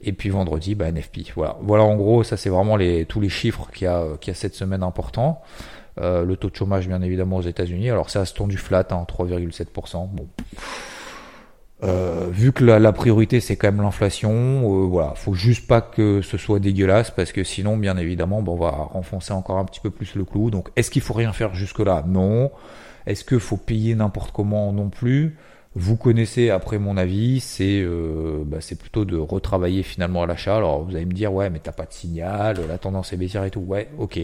Et 0.00 0.12
puis 0.12 0.28
vendredi, 0.28 0.74
bah, 0.74 0.90
NFP. 0.90 1.32
Voilà, 1.34 1.84
en 1.84 1.96
gros 1.96 2.22
ça 2.22 2.36
c'est 2.36 2.50
vraiment 2.50 2.78
tous 3.08 3.20
les 3.20 3.28
chiffres 3.28 3.68
qu'il 3.72 3.84
y 3.84 3.88
a 3.88 4.00
a 4.00 4.34
cette 4.34 4.54
semaine 4.54 4.82
importants. 4.82 5.42
Euh, 6.00 6.24
le 6.24 6.36
taux 6.36 6.48
de 6.48 6.54
chômage 6.54 6.86
bien 6.86 7.02
évidemment 7.02 7.36
aux 7.36 7.42
États-Unis. 7.42 7.90
Alors 7.90 8.10
ça 8.10 8.24
se 8.24 8.34
tourne 8.34 8.50
du 8.50 8.56
flat, 8.56 8.86
hein, 8.90 9.04
3,7%. 9.08 10.08
Bon. 10.12 10.28
Euh, 11.84 12.26
vu 12.30 12.52
que 12.52 12.64
la, 12.64 12.92
priorité 12.92 13.38
c'est 13.38 13.54
quand 13.54 13.68
même 13.68 13.82
l'inflation, 13.82 14.32
euh, 14.32 14.86
voilà, 14.86 15.14
faut 15.14 15.34
juste 15.34 15.68
pas 15.68 15.80
que 15.80 16.22
ce 16.22 16.36
soit 16.36 16.58
dégueulasse 16.58 17.12
parce 17.12 17.30
que 17.30 17.44
sinon, 17.44 17.76
bien 17.76 17.96
évidemment, 17.96 18.42
on 18.44 18.56
va 18.56 18.70
renfoncer 18.70 19.32
encore 19.32 19.58
un 19.58 19.64
petit 19.64 19.80
peu 19.80 19.90
plus 19.90 20.14
le 20.14 20.24
clou. 20.24 20.50
Donc, 20.50 20.70
est-ce 20.76 20.90
qu'il 20.90 21.02
faut 21.02 21.14
rien 21.14 21.32
faire 21.32 21.54
jusque 21.54 21.80
là 21.80 22.04
Non. 22.06 22.50
Est-ce 23.06 23.24
qu'il 23.24 23.40
faut 23.40 23.56
payer 23.56 23.94
n'importe 23.94 24.32
comment 24.32 24.72
Non 24.72 24.90
plus? 24.90 25.36
Vous 25.80 25.96
connaissez 25.96 26.50
après 26.50 26.80
mon 26.80 26.96
avis, 26.96 27.38
c'est 27.38 27.80
euh, 27.82 28.42
bah, 28.44 28.58
plutôt 28.80 29.04
de 29.04 29.16
retravailler 29.16 29.84
finalement 29.84 30.24
à 30.24 30.26
l'achat. 30.26 30.56
Alors 30.56 30.82
vous 30.82 30.96
allez 30.96 31.06
me 31.06 31.12
dire 31.12 31.32
ouais 31.32 31.50
mais 31.50 31.60
t'as 31.60 31.70
pas 31.70 31.86
de 31.86 31.92
signal, 31.92 32.58
la 32.66 32.78
tendance 32.78 33.12
est 33.12 33.16
baissière 33.16 33.44
et 33.44 33.50
tout. 33.52 33.60
Ouais 33.60 33.88
ok. 33.96 34.18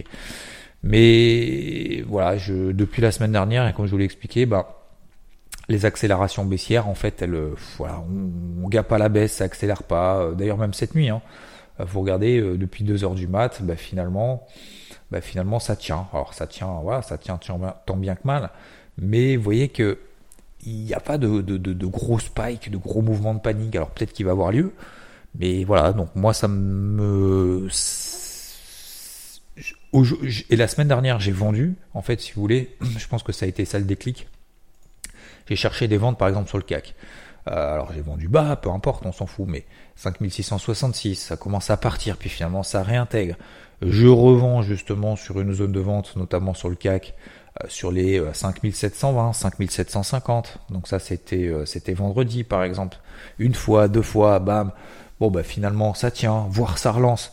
Mais 0.82 2.02
voilà, 2.08 2.37
je, 2.38 2.73
depuis 2.73 3.00
la 3.02 3.12
semaine 3.12 3.30
dernière 3.30 3.68
et 3.68 3.73
comme 3.73 3.87
je 3.87 3.92
vous 3.92 3.99
l'ai 3.99 4.04
expliqué, 4.04 4.46
bah 4.46 4.80
les 5.68 5.87
accélérations 5.87 6.44
baissières 6.44 6.88
en 6.88 6.96
fait 6.96 7.23
elles 7.23 7.40
voilà 7.78 8.02
on, 8.11 8.66
on 8.66 8.82
pas 8.82 8.99
la 8.99 9.08
baisse, 9.08 9.34
ça 9.34 9.44
accélère 9.44 9.84
pas. 9.84 10.32
D'ailleurs 10.37 10.58
même 10.58 10.75
cette 10.75 10.96
nuit, 10.96 11.08
hein, 11.08 11.23
vous 11.78 12.00
regardez 12.00 12.40
depuis 12.40 12.82
2 12.82 13.04
heures 13.04 13.14
du 13.14 13.28
mat, 13.28 13.62
bah, 13.62 13.76
finalement 13.76 14.44
bah, 15.12 15.20
finalement 15.20 15.61
ça 15.61 15.76
tient. 15.76 16.08
Alors 16.12 16.34
ça 16.34 16.49
tient 16.49 16.80
voilà 16.82 17.02
ça 17.02 17.16
tient 17.16 17.38
tant 17.38 17.96
bien 17.96 18.16
que 18.16 18.26
mal. 18.26 18.50
Mais 18.99 19.37
vous 19.37 19.44
voyez 19.44 19.68
que 19.68 19.99
il 20.66 20.85
n'y 20.85 20.94
a 20.94 21.00
pas 21.00 21.18
de, 21.18 21.87
gros 21.87 22.18
spikes, 22.18 22.71
de 22.71 22.76
gros 22.76 23.02
mouvements 23.02 23.35
de 23.35 23.40
panique. 23.40 23.76
Alors 23.76 23.90
peut-être 23.90 24.12
qu'il 24.12 24.26
va 24.26 24.33
avoir 24.33 24.52
lieu, 24.52 24.73
mais 25.38 25.64
voilà. 25.64 25.92
Donc 25.92 26.11
moi, 26.14 26.33
ça 26.33 26.49
me 26.49 27.68
et 30.50 30.56
la 30.56 30.66
semaine 30.66 30.88
dernière, 30.88 31.21
j'ai 31.21 31.33
vendu. 31.33 31.76
En 31.92 32.02
fait, 32.02 32.21
si 32.21 32.33
vous 32.33 32.40
voulez, 32.40 32.76
je 32.99 33.06
pense 33.06 33.23
que 33.23 33.33
ça 33.33 33.47
a 33.47 33.49
été 33.49 33.64
ça 33.64 33.78
le 33.78 33.85
déclic. 33.85 34.26
J'ai 35.49 35.56
cherché 35.56 35.88
des 35.88 35.99
ventes, 35.99 36.18
par 36.18 36.28
exemple, 36.28 36.49
sur 36.49 36.59
le 36.59 36.64
CAC. 36.64 36.94
Euh, 37.47 37.75
alors 37.75 37.92
j'ai 37.92 38.00
vendu 38.00 38.26
bas, 38.26 38.56
peu 38.56 38.71
importe, 38.71 39.04
on 39.04 39.12
s'en 39.12 39.26
fout, 39.26 39.47
mais 39.47 39.66
5666, 39.97 41.16
ça 41.16 41.37
commence 41.37 41.68
à 41.68 41.76
partir, 41.76 42.16
puis 42.16 42.30
finalement 42.30 42.62
ça 42.62 42.83
réintègre. 42.83 43.37
Je 43.83 44.06
revends 44.06 44.62
justement 44.62 45.14
sur 45.14 45.40
une 45.40 45.52
zone 45.52 45.73
de 45.73 45.80
vente, 45.80 46.16
notamment 46.16 46.54
sur 46.54 46.71
le 46.71 46.75
CAC, 46.75 47.14
sur 47.68 47.92
les 47.92 48.23
5720, 48.32 49.28
euh, 49.28 49.32
5750. 49.32 50.58
Donc 50.70 50.88
ça 50.88 50.99
c'était 50.99 51.46
euh, 51.46 51.64
c'était 51.64 51.94
vendredi 51.94 52.44
par 52.44 52.64
exemple. 52.64 52.99
Une 53.38 53.54
fois, 53.54 53.88
deux 53.88 54.02
fois, 54.02 54.38
bam. 54.38 54.73
Bon 55.20 55.30
bah 55.30 55.42
finalement 55.42 55.94
ça 55.94 56.11
tient, 56.11 56.46
voire 56.50 56.78
ça 56.78 56.90
relance, 56.90 57.32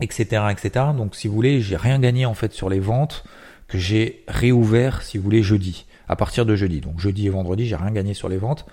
etc. 0.00 0.44
etc. 0.50 0.86
Donc 0.96 1.16
si 1.16 1.28
vous 1.28 1.34
voulez, 1.34 1.60
j'ai 1.60 1.76
rien 1.76 1.98
gagné 1.98 2.26
en 2.26 2.34
fait 2.34 2.52
sur 2.52 2.68
les 2.68 2.80
ventes 2.80 3.24
que 3.68 3.78
j'ai 3.78 4.24
réouvert 4.28 5.02
si 5.02 5.18
vous 5.18 5.24
voulez 5.24 5.42
jeudi. 5.42 5.86
À 6.08 6.14
partir 6.14 6.46
de 6.46 6.54
jeudi. 6.54 6.80
Donc 6.80 7.00
jeudi 7.00 7.26
et 7.26 7.30
vendredi, 7.30 7.66
j'ai 7.66 7.74
rien 7.74 7.90
gagné 7.90 8.14
sur 8.14 8.28
les 8.28 8.36
ventes. 8.36 8.64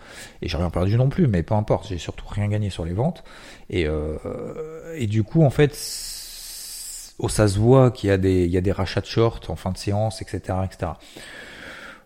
Et 0.44 0.48
j'ai 0.48 0.58
rien 0.58 0.70
perdu 0.70 0.98
non 0.98 1.10
plus, 1.10 1.26
mais 1.26 1.42
peu 1.42 1.56
importe, 1.56 1.88
j'ai 1.88 1.98
surtout 1.98 2.28
rien 2.30 2.48
gagné 2.48 2.70
sur 2.70 2.86
les 2.86 2.94
ventes. 2.94 3.24
Et, 3.72 3.88
et 4.94 5.08
du 5.08 5.24
coup, 5.24 5.44
en 5.44 5.50
fait, 5.50 5.74
oh, 7.20 7.30
ça 7.30 7.48
se 7.48 7.60
voit 7.60 7.92
qu'il 7.92 8.10
y 8.10 8.12
a 8.12 8.18
des, 8.18 8.46
il 8.46 8.52
y 8.52 8.58
a 8.58 8.62
des 8.62 8.72
rachats 8.72 9.02
de 9.02 9.06
short 9.06 9.50
en 9.50 9.56
fin 9.56 9.72
de 9.72 9.78
séance, 9.78 10.22
etc., 10.22 10.60
etc. 10.66 10.94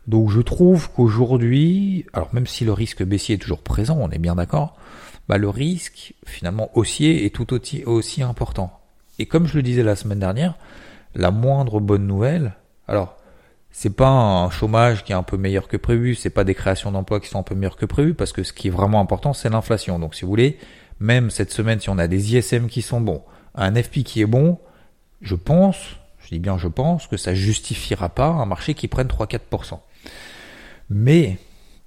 Donc 0.08 0.30
je 0.30 0.40
trouve 0.40 0.90
qu'aujourd'hui, 0.92 2.06
alors 2.14 2.30
même 2.34 2.48
si 2.48 2.64
le 2.64 2.74
risque 2.74 3.04
baissier 3.04 3.36
est 3.36 3.40
toujours 3.40 3.62
présent, 3.62 3.98
on 4.00 4.10
est 4.10 4.20
bien 4.20 4.36
d'accord, 4.36 4.78
bah 5.28 5.38
le 5.38 5.50
risque 5.50 6.14
finalement 6.26 6.70
haussier 6.76 7.26
est 7.26 7.36
tout 7.36 7.54
aussi, 7.54 7.84
aussi 7.84 8.24
important. 8.24 8.72
Et 9.20 9.26
comme 9.26 9.48
je 9.48 9.56
le 9.56 9.64
disais 9.64 9.84
la 9.84 9.96
semaine 9.96 10.20
dernière, 10.20 10.56
la 11.14 11.32
moindre 11.32 11.80
bonne 11.82 12.08
nouvelle, 12.08 12.54
alors 12.88 13.18
c'est 13.72 13.96
pas 13.96 14.10
un 14.10 14.50
chômage 14.50 15.04
qui 15.04 15.12
est 15.12 15.16
un 15.16 15.24
peu 15.24 15.38
meilleur 15.38 15.68
que 15.68 15.78
prévu, 15.78 16.16
c'est 16.16 16.30
pas 16.30 16.44
des 16.44 16.56
créations 16.56 16.92
d'emplois 16.92 17.20
qui 17.20 17.28
sont 17.28 17.40
un 17.40 17.44
peu 17.44 17.56
meilleures 17.56 17.76
que 17.76 17.86
prévu, 17.86 18.14
parce 18.14 18.32
que 18.32 18.44
ce 18.44 18.54
qui 18.54 18.70
est 18.70 18.72
vraiment 18.72 19.02
important, 19.02 19.34
c'est 19.34 19.50
l'inflation. 19.50 20.00
Donc 20.00 20.16
si 20.16 20.24
vous 20.24 20.30
voulez, 20.30 20.58
même 21.00 21.30
cette 21.30 21.52
semaine, 21.52 21.80
si 21.80 21.90
on 21.90 21.98
a 21.98 22.08
des 22.08 22.36
ISM 22.36 22.68
qui 22.68 22.82
sont 22.82 23.02
bons, 23.02 23.24
un 23.56 23.76
FP 23.76 24.04
qui 24.04 24.22
est 24.22 24.26
bon, 24.26 24.58
je 25.22 25.36
pense, 25.36 25.78
je 26.20 26.30
dis 26.30 26.40
bien 26.40 26.58
je 26.58 26.68
pense, 26.68 27.08
que 27.08 27.18
ça 27.18 27.34
justifiera 27.34 28.10
pas 28.10 28.28
un 28.28 28.46
marché 28.46 28.74
qui 28.74 28.88
prenne 28.88 29.08
3-4%. 29.08 29.80
Mais 30.90 31.38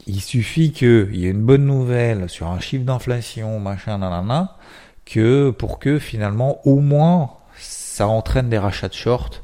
il 0.07 0.21
suffit 0.21 0.73
qu'il 0.73 1.17
y 1.17 1.27
ait 1.27 1.31
une 1.31 1.45
bonne 1.45 1.67
nouvelle 1.67 2.29
sur 2.29 2.49
un 2.49 2.61
chiffre 2.61 2.85
d'inflation, 2.85 3.61
machin, 3.61 3.99
nanana, 3.99 4.57
que 5.05 5.51
pour 5.51 5.79
que 5.79 5.99
finalement 5.99 6.67
au 6.67 6.81
moins 6.81 7.31
ça 7.57 8.09
entraîne 8.09 8.49
des 8.49 8.59
rachats 8.59 8.89
de 8.89 8.95
short, 8.95 9.43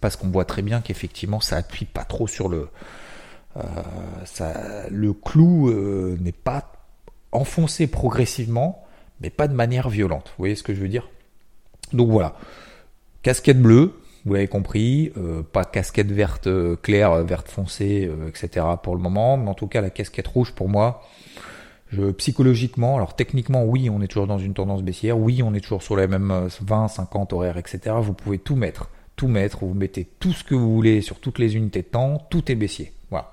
parce 0.00 0.16
qu'on 0.16 0.28
voit 0.28 0.44
très 0.44 0.62
bien 0.62 0.80
qu'effectivement 0.80 1.40
ça 1.40 1.56
appuie 1.56 1.86
pas 1.86 2.04
trop 2.04 2.26
sur 2.26 2.48
le 2.48 2.68
euh, 3.56 3.60
ça, 4.24 4.88
le 4.90 5.12
clou 5.12 5.68
euh, 5.68 6.16
n'est 6.20 6.32
pas 6.32 6.72
enfoncé 7.30 7.86
progressivement, 7.86 8.84
mais 9.20 9.30
pas 9.30 9.48
de 9.48 9.54
manière 9.54 9.88
violente. 9.88 10.28
Vous 10.30 10.42
voyez 10.42 10.56
ce 10.56 10.62
que 10.62 10.74
je 10.74 10.80
veux 10.80 10.88
dire? 10.88 11.08
Donc 11.92 12.10
voilà. 12.10 12.36
Casquette 13.24 13.58
bleue, 13.58 13.94
vous 14.26 14.34
l'avez 14.34 14.48
compris, 14.48 15.10
euh, 15.16 15.42
pas 15.42 15.64
casquette 15.64 16.12
verte 16.12 16.46
euh, 16.46 16.76
claire, 16.76 17.10
euh, 17.10 17.22
verte 17.22 17.48
foncée, 17.48 18.10
etc. 18.28 18.66
pour 18.82 18.94
le 18.94 19.00
moment, 19.00 19.38
mais 19.38 19.48
en 19.48 19.54
tout 19.54 19.66
cas 19.66 19.80
la 19.80 19.88
casquette 19.88 20.28
rouge 20.28 20.52
pour 20.52 20.68
moi, 20.68 21.02
je, 21.90 22.10
psychologiquement, 22.10 22.96
alors 22.96 23.16
techniquement 23.16 23.64
oui, 23.64 23.88
on 23.88 24.02
est 24.02 24.08
toujours 24.08 24.26
dans 24.26 24.36
une 24.36 24.52
tendance 24.52 24.82
baissière, 24.82 25.18
oui, 25.18 25.42
on 25.42 25.54
est 25.54 25.60
toujours 25.60 25.82
sur 25.82 25.96
les 25.96 26.06
mêmes 26.06 26.50
20, 26.60 26.88
50 26.88 27.32
horaires, 27.32 27.56
etc. 27.56 27.96
Vous 27.98 28.12
pouvez 28.12 28.36
tout 28.36 28.56
mettre, 28.56 28.90
tout 29.16 29.28
mettre, 29.28 29.64
vous 29.64 29.72
mettez 29.72 30.06
tout 30.20 30.34
ce 30.34 30.44
que 30.44 30.54
vous 30.54 30.74
voulez 30.74 31.00
sur 31.00 31.18
toutes 31.18 31.38
les 31.38 31.56
unités 31.56 31.80
de 31.80 31.86
temps, 31.86 32.26
tout 32.28 32.52
est 32.52 32.56
baissier. 32.56 32.92
Voilà. 33.08 33.32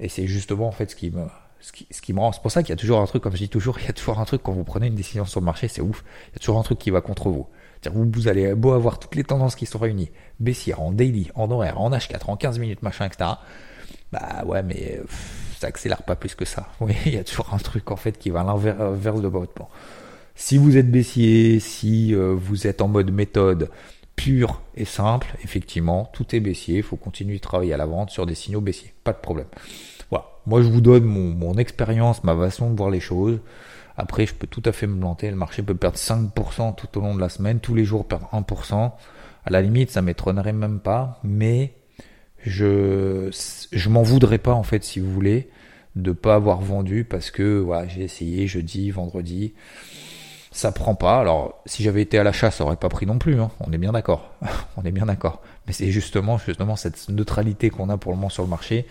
Et 0.00 0.10
c'est 0.10 0.26
justement 0.26 0.68
en 0.68 0.72
fait 0.72 0.90
ce 0.90 0.96
qui 0.96 1.10
me, 1.10 1.24
ce 1.60 1.72
qui, 1.72 1.86
ce 1.90 2.02
qui 2.02 2.12
me 2.12 2.20
rend, 2.20 2.32
c'est 2.32 2.42
pour 2.42 2.50
ça 2.50 2.62
qu'il 2.62 2.68
y 2.68 2.74
a 2.74 2.76
toujours 2.76 3.00
un 3.00 3.06
truc, 3.06 3.22
comme 3.22 3.32
je 3.32 3.38
dis 3.38 3.48
toujours, 3.48 3.78
il 3.78 3.86
y 3.86 3.88
a 3.88 3.94
toujours 3.94 4.18
un 4.18 4.26
truc 4.26 4.42
quand 4.42 4.52
vous 4.52 4.64
prenez 4.64 4.88
une 4.88 4.96
décision 4.96 5.24
sur 5.24 5.40
le 5.40 5.46
marché, 5.46 5.68
c'est 5.68 5.80
ouf. 5.80 6.04
Il 6.28 6.34
y 6.34 6.36
a 6.36 6.38
toujours 6.40 6.58
un 6.58 6.62
truc 6.62 6.78
qui 6.78 6.90
va 6.90 7.00
contre 7.00 7.30
vous. 7.30 7.46
Vous, 7.92 8.10
vous 8.12 8.28
allez 8.28 8.54
beau 8.54 8.72
avoir 8.72 8.98
toutes 8.98 9.14
les 9.16 9.24
tendances 9.24 9.56
qui 9.56 9.66
sont 9.66 9.78
réunies, 9.78 10.10
baissière, 10.40 10.80
en 10.80 10.92
daily, 10.92 11.30
en 11.34 11.50
horaire, 11.50 11.80
en 11.80 11.90
H4, 11.90 12.22
en 12.28 12.36
15 12.36 12.58
minutes, 12.58 12.82
machin, 12.82 13.06
etc. 13.06 13.30
Bah 14.12 14.44
ouais, 14.46 14.62
mais 14.62 15.00
ça 15.58 15.68
accélère 15.68 16.02
pas 16.02 16.16
plus 16.16 16.34
que 16.34 16.44
ça. 16.44 16.68
Oui, 16.80 16.94
il 17.06 17.14
y 17.14 17.18
a 17.18 17.24
toujours 17.24 17.52
un 17.52 17.58
truc 17.58 17.90
en 17.90 17.96
fait 17.96 18.18
qui 18.18 18.30
va 18.30 18.40
à 18.40 18.44
l'inverse 18.44 19.20
de 19.20 19.28
votre 19.28 19.52
plan. 19.52 19.68
Si 20.34 20.58
vous 20.58 20.76
êtes 20.76 20.90
baissier, 20.90 21.60
si 21.60 22.14
euh, 22.14 22.34
vous 22.34 22.66
êtes 22.66 22.82
en 22.82 22.88
mode 22.88 23.12
méthode 23.12 23.70
pure 24.16 24.62
et 24.76 24.84
simple, 24.84 25.36
effectivement, 25.42 26.10
tout 26.12 26.34
est 26.34 26.40
baissier. 26.40 26.78
Il 26.78 26.82
faut 26.82 26.96
continuer 26.96 27.36
de 27.36 27.40
travailler 27.40 27.72
à 27.72 27.76
la 27.76 27.86
vente 27.86 28.10
sur 28.10 28.26
des 28.26 28.34
signaux 28.34 28.60
baissiers. 28.60 28.92
Pas 29.04 29.12
de 29.12 29.18
problème. 29.18 29.46
Voilà. 30.10 30.26
Moi, 30.46 30.62
je 30.62 30.68
vous 30.68 30.80
donne 30.80 31.04
mon, 31.04 31.30
mon 31.30 31.54
expérience, 31.54 32.22
ma 32.24 32.36
façon 32.36 32.70
de 32.70 32.76
voir 32.76 32.90
les 32.90 33.00
choses. 33.00 33.38
Après, 33.96 34.26
je 34.26 34.34
peux 34.34 34.46
tout 34.46 34.62
à 34.64 34.72
fait 34.72 34.86
me 34.86 34.98
planter. 34.98 35.30
Le 35.30 35.36
marché 35.36 35.62
peut 35.62 35.74
perdre 35.74 35.98
5% 35.98 36.74
tout 36.74 36.98
au 36.98 37.00
long 37.00 37.14
de 37.14 37.20
la 37.20 37.28
semaine, 37.28 37.60
tous 37.60 37.74
les 37.74 37.84
jours 37.84 38.06
perdre 38.06 38.28
1%. 38.32 38.92
À 39.44 39.50
la 39.50 39.62
limite, 39.62 39.90
ça 39.90 40.02
m'étonnerait 40.02 40.52
même 40.52 40.80
pas, 40.80 41.20
mais 41.22 41.74
je 42.38 43.30
je 43.72 43.88
m'en 43.88 44.02
voudrais 44.02 44.38
pas 44.38 44.52
en 44.52 44.62
fait, 44.62 44.84
si 44.84 45.00
vous 45.00 45.12
voulez, 45.12 45.48
de 45.96 46.12
pas 46.12 46.34
avoir 46.34 46.60
vendu 46.60 47.04
parce 47.04 47.30
que 47.30 47.58
voilà, 47.58 47.86
j'ai 47.86 48.02
essayé 48.02 48.46
jeudi, 48.46 48.90
vendredi, 48.90 49.54
ça 50.50 50.72
prend 50.72 50.94
pas. 50.94 51.20
Alors, 51.20 51.62
si 51.66 51.82
j'avais 51.82 52.02
été 52.02 52.18
à 52.18 52.24
l'achat, 52.24 52.50
ça 52.50 52.64
aurait 52.64 52.76
pas 52.76 52.88
pris 52.88 53.06
non 53.06 53.18
plus. 53.18 53.40
Hein. 53.40 53.50
On 53.60 53.72
est 53.72 53.78
bien 53.78 53.92
d'accord. 53.92 54.32
On 54.76 54.84
est 54.84 54.92
bien 54.92 55.06
d'accord. 55.06 55.42
Mais 55.66 55.72
c'est 55.72 55.90
justement 55.90 56.38
justement 56.38 56.76
cette 56.76 57.08
neutralité 57.08 57.70
qu'on 57.70 57.88
a 57.90 57.96
pour 57.96 58.12
le 58.12 58.16
moment 58.16 58.30
sur 58.30 58.42
le 58.42 58.48
marché 58.48 58.86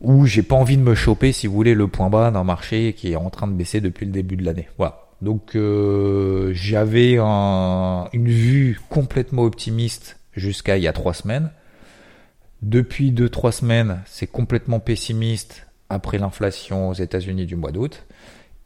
où 0.00 0.26
j'ai 0.26 0.42
pas 0.42 0.56
envie 0.56 0.76
de 0.76 0.82
me 0.82 0.94
choper, 0.94 1.32
si 1.32 1.46
vous 1.46 1.54
voulez, 1.54 1.74
le 1.74 1.88
point 1.88 2.10
bas 2.10 2.30
d'un 2.30 2.44
marché 2.44 2.92
qui 2.92 3.12
est 3.12 3.16
en 3.16 3.30
train 3.30 3.46
de 3.46 3.52
baisser 3.52 3.80
depuis 3.80 4.06
le 4.06 4.12
début 4.12 4.36
de 4.36 4.44
l'année. 4.44 4.68
Voilà. 4.78 5.06
Donc 5.22 5.56
euh, 5.56 6.50
j'avais 6.52 7.16
un, 7.18 8.08
une 8.12 8.28
vue 8.28 8.78
complètement 8.90 9.42
optimiste 9.42 10.18
jusqu'à 10.32 10.76
il 10.76 10.82
y 10.82 10.88
a 10.88 10.92
trois 10.92 11.14
semaines. 11.14 11.50
Depuis 12.62 13.10
deux 13.12 13.28
trois 13.28 13.52
semaines, 13.52 14.02
c'est 14.06 14.26
complètement 14.26 14.80
pessimiste 14.80 15.66
après 15.88 16.18
l'inflation 16.18 16.90
aux 16.90 16.94
États-Unis 16.94 17.46
du 17.46 17.56
mois 17.56 17.72
d'août. 17.72 18.04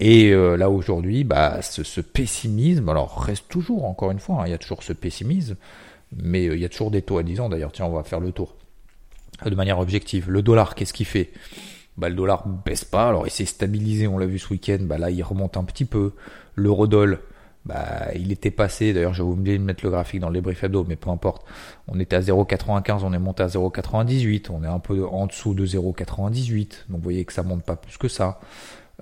Et 0.00 0.30
euh, 0.30 0.56
là 0.56 0.70
aujourd'hui, 0.70 1.24
bah, 1.24 1.60
ce, 1.62 1.84
ce, 1.84 2.00
pessimisme, 2.00 2.88
alors 2.88 3.20
reste 3.20 3.48
toujours, 3.48 3.84
encore 3.84 4.10
une 4.10 4.18
fois, 4.18 4.40
hein, 4.40 4.44
il 4.46 4.50
y 4.50 4.54
a 4.54 4.58
toujours 4.58 4.82
ce 4.82 4.94
pessimisme, 4.94 5.56
mais 6.16 6.48
euh, 6.48 6.56
il 6.56 6.62
y 6.62 6.64
a 6.64 6.70
toujours 6.70 6.90
des 6.90 7.02
taux 7.02 7.18
à 7.18 7.22
10 7.22 7.40
ans 7.40 7.48
d'ailleurs. 7.50 7.72
Tiens, 7.72 7.84
on 7.84 7.92
va 7.92 8.02
faire 8.02 8.20
le 8.20 8.32
tour 8.32 8.56
de 9.44 9.54
manière 9.54 9.78
objective. 9.78 10.30
Le 10.30 10.42
dollar, 10.42 10.74
qu'est-ce 10.74 10.92
qu'il 10.92 11.06
fait? 11.06 11.30
Bah, 11.96 12.08
le 12.08 12.14
dollar 12.14 12.46
baisse 12.46 12.84
pas, 12.84 13.08
alors 13.08 13.26
il 13.26 13.30
s'est 13.30 13.44
stabilisé, 13.44 14.06
on 14.06 14.16
l'a 14.16 14.26
vu 14.26 14.38
ce 14.38 14.48
week-end, 14.50 14.78
bah 14.80 14.96
là 14.96 15.10
il 15.10 15.22
remonte 15.22 15.56
un 15.56 15.64
petit 15.64 15.84
peu. 15.84 16.14
L'eurodoll, 16.54 17.20
bah 17.66 18.08
il 18.14 18.32
était 18.32 18.50
passé, 18.50 18.94
d'ailleurs 18.94 19.12
j'ai 19.12 19.22
oublié 19.22 19.58
de 19.58 19.62
mettre 19.62 19.84
le 19.84 19.90
graphique 19.90 20.20
dans 20.20 20.30
les 20.30 20.40
briefs 20.40 20.64
hebdo, 20.64 20.84
mais 20.88 20.96
peu 20.96 21.10
importe. 21.10 21.44
On 21.88 22.00
était 22.00 22.16
à 22.16 22.20
0,95, 22.20 23.00
on 23.04 23.12
est 23.12 23.18
monté 23.18 23.42
à 23.42 23.48
0,98, 23.48 24.46
on 24.50 24.64
est 24.64 24.68
un 24.68 24.78
peu 24.78 25.04
en 25.04 25.26
dessous 25.26 25.52
de 25.52 25.66
0,98, 25.66 26.86
donc 26.88 26.98
vous 26.98 27.02
voyez 27.02 27.24
que 27.24 27.32
ça 27.32 27.42
monte 27.42 27.64
pas 27.64 27.76
plus 27.76 27.98
que 27.98 28.08
ça. 28.08 28.40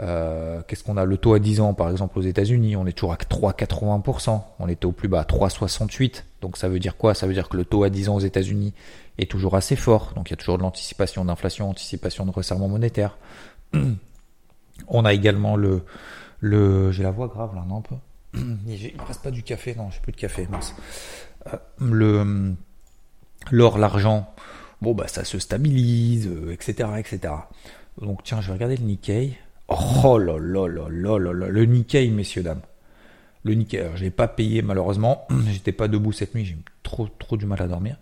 Euh, 0.01 0.63
qu'est-ce 0.67 0.85
qu'on 0.85 0.97
a 0.97 1.05
Le 1.05 1.17
taux 1.17 1.35
à 1.35 1.39
10 1.39 1.61
ans, 1.61 1.75
par 1.75 1.91
exemple, 1.91 2.19
aux 2.19 2.23
États-Unis, 2.23 2.77
on 2.77 2.87
est 2.87 2.93
toujours 2.93 3.13
à 3.13 3.17
3,80%. 3.17 4.41
On 4.59 4.69
était 4.69 4.87
au 4.87 4.93
plus 4.93 5.09
bas 5.09 5.21
à 5.21 5.25
3,68. 5.25 6.25
Donc 6.41 6.57
ça 6.57 6.69
veut 6.69 6.79
dire 6.79 6.97
quoi? 6.97 7.15
Ça 7.15 7.27
veut 7.27 7.35
dire 7.35 7.49
que 7.49 7.57
le 7.57 7.65
taux 7.65 7.83
à 7.83 7.91
10 7.91 8.09
ans 8.09 8.17
aux 8.17 8.21
États-Unis 8.21 8.75
est 9.19 9.31
toujours 9.31 9.57
assez 9.57 9.77
fort. 9.77 10.13
Donc 10.15 10.31
il 10.31 10.33
y 10.33 10.35
a 10.35 10.37
toujours 10.37 10.59
de 10.59 10.63
l'anticipation 10.63 11.25
d'inflation, 11.25 11.69
anticipation 11.69 12.27
de 12.27 12.31
resserrement 12.31 12.69
monétaire. 12.69 13.19
On 14.89 15.05
a 15.05 15.13
également 15.13 15.57
le, 15.57 15.83
le, 16.41 16.93
j'ai 16.93 17.03
la 17.03 17.11
voix 17.11 17.27
grave 17.27 17.55
là, 17.55 17.65
non 17.69 17.83
un. 17.91 18.39
Il 18.67 18.97
ne 18.97 19.03
reste 19.05 19.23
pas 19.23 19.33
du 19.33 19.43
café, 19.43 19.75
non, 19.75 19.91
j'ai 19.91 20.01
plus 20.01 20.13
de 20.13 20.17
café, 20.17 20.47
mince. 20.49 20.75
Euh, 21.53 21.57
le, 21.81 22.55
l'or, 23.51 23.79
l'argent, 23.79 24.33
bon 24.81 24.95
bah 24.95 25.09
ça 25.09 25.25
se 25.25 25.39
stabilise, 25.39 26.31
etc., 26.53 26.89
euh, 26.93 26.97
etc. 26.97 27.35
Donc 28.01 28.23
tiens, 28.23 28.41
je 28.41 28.47
vais 28.49 28.53
regarder 28.53 28.77
le 28.77 28.85
Nikkei. 28.85 29.37
Oh 29.69 30.19
là 30.19 30.39
là 30.39 30.67
là 30.67 30.89
là 30.89 31.19
là 31.19 31.33
là, 31.33 31.49
le 31.49 31.65
Nikkei, 31.67 32.09
messieurs 32.11 32.43
dames. 32.43 32.63
Le 33.45 33.55
Nikkei, 33.55 33.91
je 33.97 34.05
l'ai 34.05 34.11
pas 34.11 34.27
payé 34.27 34.63
malheureusement, 34.63 35.27
j'étais 35.51 35.73
pas 35.73 35.89
debout 35.89 36.13
cette 36.13 36.35
nuit, 36.35 36.47
j'ai 36.47 36.57
trop 36.83 37.07
trop 37.19 37.37
du 37.37 37.45
mal 37.45 37.61
à 37.61 37.69
dormir. 37.69 37.97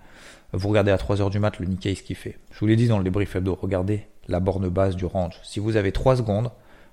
Vous 0.52 0.68
regardez 0.68 0.92
à 0.92 0.96
3h 0.96 1.28
du 1.30 1.40
mat 1.40 1.58
le 1.58 1.66
Nikkei 1.66 1.96
ce 1.96 2.02
qu'il 2.02 2.14
fait. 2.16 2.38
Je 2.52 2.60
vous 2.60 2.66
l'ai 2.66 2.76
dit 2.76 2.86
dans 2.86 2.98
le 2.98 3.04
débrief 3.04 3.34
hebdo, 3.34 3.58
regardez 3.60 4.06
la 4.28 4.38
borne 4.38 4.68
basse 4.68 4.94
du 4.94 5.06
range. 5.06 5.40
Si 5.42 5.58
vous 5.58 5.76
avez 5.76 5.90
3 5.90 6.16
secondes, 6.16 6.52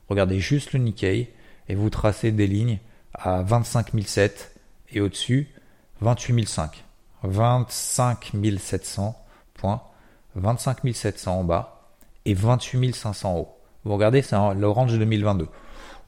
regardez 0.09 0.39
juste 0.39 0.73
le 0.73 0.79
Nikkei 0.79 1.29
et 1.69 1.75
vous 1.75 1.89
tracez 1.89 2.31
des 2.31 2.47
lignes 2.47 2.79
à 3.13 3.43
25 3.43 3.91
007 4.01 4.55
et 4.91 5.01
au-dessus 5.01 5.49
28 6.01 6.47
005. 6.47 6.83
25 7.23 8.31
700 8.59 9.15
points, 9.53 9.81
25 10.36 10.93
700 10.93 11.39
en 11.39 11.43
bas 11.43 11.91
et 12.25 12.33
28 12.33 12.93
500 12.93 13.29
en 13.29 13.39
haut. 13.39 13.52
Vous 13.86 13.93
regardez, 13.93 14.22
c'est 14.22 14.36
l'orange 14.56 14.98
2022. 14.98 15.48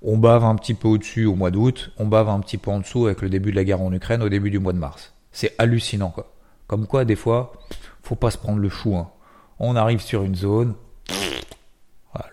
On 0.01 0.17
bave 0.17 0.45
un 0.45 0.55
petit 0.55 0.73
peu 0.73 0.87
au-dessus 0.87 1.25
au 1.25 1.35
mois 1.35 1.51
d'août, 1.51 1.91
on 1.97 2.05
bave 2.05 2.29
un 2.29 2.39
petit 2.39 2.57
peu 2.57 2.71
en 2.71 2.79
dessous 2.79 3.07
avec 3.07 3.21
le 3.21 3.29
début 3.29 3.51
de 3.51 3.55
la 3.55 3.63
guerre 3.63 3.81
en 3.81 3.91
Ukraine 3.91 4.21
au 4.21 4.29
début 4.29 4.51
du 4.51 4.59
mois 4.59 4.73
de 4.73 4.77
mars. 4.77 5.13
C'est 5.31 5.53
hallucinant 5.57 6.09
quoi. 6.09 6.31
Comme 6.67 6.87
quoi, 6.87 7.05
des 7.05 7.15
fois, 7.15 7.53
faut 8.01 8.15
pas 8.15 8.31
se 8.31 8.37
prendre 8.37 8.59
le 8.59 8.69
chou. 8.69 8.95
Hein. 8.95 9.09
On 9.59 9.75
arrive 9.75 10.01
sur 10.01 10.23
une 10.23 10.35
zone, 10.35 10.75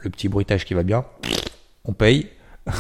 le 0.03 0.11
petit 0.11 0.29
bruitage 0.29 0.65
qui 0.65 0.75
va 0.75 0.83
bien, 0.83 1.05
on 1.85 1.93
paye, 1.93 2.29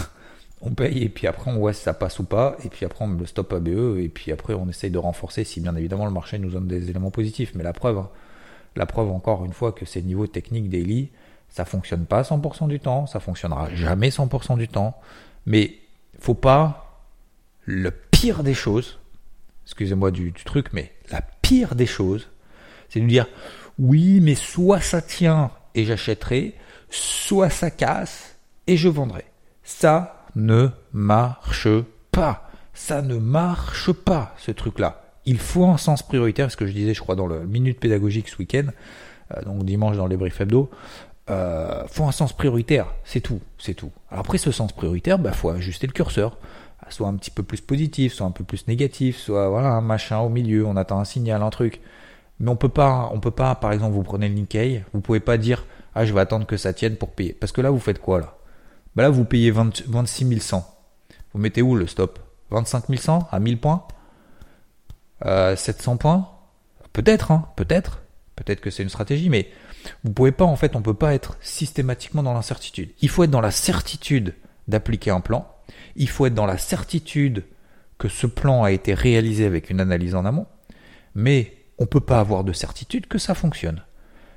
on 0.61 0.71
paye 0.71 1.03
et 1.03 1.09
puis 1.09 1.27
après 1.27 1.51
on 1.51 1.59
voit 1.59 1.73
si 1.73 1.83
ça 1.83 1.95
passe 1.95 2.19
ou 2.19 2.25
pas 2.25 2.57
et 2.65 2.69
puis 2.69 2.87
après 2.87 3.05
on 3.05 3.09
le 3.09 3.27
stop 3.27 3.53
ABE 3.53 3.99
et 3.99 4.09
puis 4.09 4.33
après 4.33 4.55
on 4.55 4.69
essaye 4.69 4.91
de 4.91 4.99
renforcer 4.99 5.45
si 5.45 5.61
bien 5.61 5.75
évidemment 5.75 6.05
le 6.05 6.13
marché 6.13 6.39
nous 6.39 6.51
donne 6.51 6.69
des 6.69 6.91
éléments 6.91 7.11
positifs. 7.11 7.53
Mais 7.55 7.65
la 7.65 7.73
preuve, 7.73 7.99
hein, 7.99 8.11
la 8.77 8.87
preuve 8.87 9.11
encore 9.11 9.45
une 9.45 9.53
fois 9.53 9.73
que 9.73 9.85
ces 9.85 10.03
niveaux 10.03 10.27
techniques 10.27 10.69
daily, 10.69 11.11
ça 11.53 11.67
fonctionne 11.67 12.07
pas 12.07 12.23
100% 12.23 12.67
du 12.67 12.81
temps, 12.81 13.07
ça 13.07 13.21
fonctionnera 13.21 13.73
jamais 13.75 14.09
100% 14.09 14.57
du 14.57 14.69
temps, 14.69 14.99
mais 15.45 15.77
faut 16.19 16.35
pas 16.35 17.05
le 17.65 17.91
pire 17.91 18.43
des 18.43 18.55
choses, 18.55 18.99
excusez-moi 19.67 20.11
du, 20.11 20.33
truc, 20.33 20.73
mais 20.73 20.93
la 21.11 21.21
pire 21.21 21.75
des 21.75 21.87
choses, 21.87 22.31
c'est 22.89 23.01
de 23.01 23.07
dire 23.07 23.27
oui, 23.79 24.21
mais 24.21 24.35
soit 24.35 24.81
ça 24.81 25.03
tient 25.03 25.51
et 25.75 25.85
j'achèterai, 25.85 26.55
soit 26.89 27.51
ça 27.51 27.71
casse 27.71 28.37
et 28.67 28.77
je 28.77 28.89
vendrai. 28.89 29.25
Ça 29.63 30.25
ne 30.35 30.69
marche 30.93 31.69
pas. 32.11 32.49
Ça 32.75 33.03
ne 33.03 33.17
marche 33.17 33.93
pas, 33.93 34.35
ce 34.39 34.51
truc-là. 34.51 35.03
Il 35.27 35.39
faut 35.39 35.67
un 35.67 35.77
sens 35.77 36.03
prioritaire, 36.03 36.51
ce 36.51 36.57
que 36.57 36.67
je 36.67 36.73
disais, 36.73 36.95
je 36.95 37.01
crois, 37.01 37.15
dans 37.15 37.27
le 37.27 37.47
minute 37.47 37.79
pédagogique 37.79 38.29
ce 38.29 38.39
week-end, 38.39 38.67
euh, 39.37 39.43
donc 39.43 39.65
dimanche 39.65 39.97
dans 39.97 40.07
les 40.07 40.17
briefs 40.17 40.41
hebdo, 40.41 40.71
euh, 41.33 41.87
faut 41.89 42.05
un 42.05 42.13
sens 42.13 42.33
prioritaire, 42.33 42.87
c'est 43.05 43.21
tout, 43.21 43.41
c'est 43.59 43.75
tout. 43.75 43.91
Après 44.11 44.39
ce 44.39 44.51
sens 44.51 44.73
prioritaire, 44.73 45.19
bah 45.19 45.33
faut 45.33 45.51
ajuster 45.51 45.87
le 45.87 45.93
curseur, 45.93 46.37
soit 46.91 47.09
un 47.09 47.15
petit 47.15 47.31
peu 47.31 47.43
plus 47.43 47.61
positif, 47.61 48.13
soit 48.13 48.27
un 48.27 48.31
peu 48.31 48.45
plus 48.45 48.69
négatif, 48.69 49.19
soit 49.19 49.49
voilà 49.49 49.69
un 49.69 49.81
machin 49.81 50.19
au 50.19 50.29
milieu, 50.29 50.67
on 50.67 50.77
attend 50.77 51.01
un 51.01 51.05
signal, 51.05 51.43
un 51.43 51.51
truc. 51.51 51.81
Mais 52.39 52.51
on 52.51 52.57
peut 52.57 52.69
pas, 52.69 53.11
on 53.13 53.21
peut 53.21 53.31
pas, 53.31 53.55
par 53.55 53.73
exemple, 53.73 53.95
vous 53.95 54.03
prenez 54.03 54.29
le 54.29 54.35
Nikkei, 54.35 54.85
vous 54.93 55.01
pouvez 55.01 55.21
pas 55.21 55.39
dire 55.39 55.65
ah 55.95 56.05
je 56.05 56.13
vais 56.13 56.21
attendre 56.21 56.47
que 56.47 56.57
ça 56.57 56.73
tienne 56.73 56.97
pour 56.97 57.11
payer, 57.11 57.33
parce 57.33 57.53
que 57.53 57.61
là 57.61 57.71
vous 57.71 57.79
faites 57.79 58.01
quoi 58.01 58.21
là? 58.21 58.37
Bah 58.95 59.03
là 59.03 59.11
vous 59.11 59.25
payez 59.25 59.51
26 59.51 60.41
100. 60.41 60.67
Vous 61.33 61.41
mettez 61.41 61.63
où 61.63 61.75
le 61.77 61.87
stop? 61.87 62.19
25 62.51 62.99
100 62.99 63.29
à 63.31 63.41
1000 63.41 63.59
points, 63.59 63.87
euh, 65.25 65.57
700 65.57 65.97
points, 65.97 66.29
peut-être, 66.93 67.31
hein, 67.31 67.49
peut-être, 67.57 68.03
peut-être 68.37 68.61
que 68.61 68.71
c'est 68.71 68.83
une 68.83 68.89
stratégie, 68.89 69.31
mais 69.31 69.49
vous 70.05 70.13
pouvez 70.13 70.33
pas, 70.33 70.45
en 70.45 70.57
fait, 70.57 70.77
on 70.77 70.83
peut 70.83 70.95
pas 70.95 71.15
être 71.15 71.37
systématiquement 71.41 72.23
dans 72.23 72.35
l'incertitude. 72.35 72.91
Il 73.01 73.09
faut 73.09 73.25
être 73.25 73.31
dans 73.31 73.41
la 73.41 73.51
certitude 73.51 74.35
d'appliquer 74.69 75.11
un 75.11 75.21
plan. 75.21 75.49
Il 75.97 76.09
faut 76.09 76.27
être 76.27 76.35
dans 76.35 76.47
la 76.47 76.59
certitude 76.59 77.45
que 77.99 78.09
ce 78.09 78.27
plan 78.27 78.63
a 78.63 78.73
été 78.73 78.95
réalisé 78.95 79.45
avec 79.45 79.71
une 79.71 79.81
analyse 79.81 80.15
en 80.15 80.25
amont. 80.25 80.47
Mais 81.15 81.57
on 81.79 81.87
peut 81.87 82.01
pas 82.01 82.21
avoir 82.21 82.45
de 82.45 82.53
certitude 82.53 83.07
que 83.07 83.19
ça 83.19 83.35
fonctionne. 83.35 83.83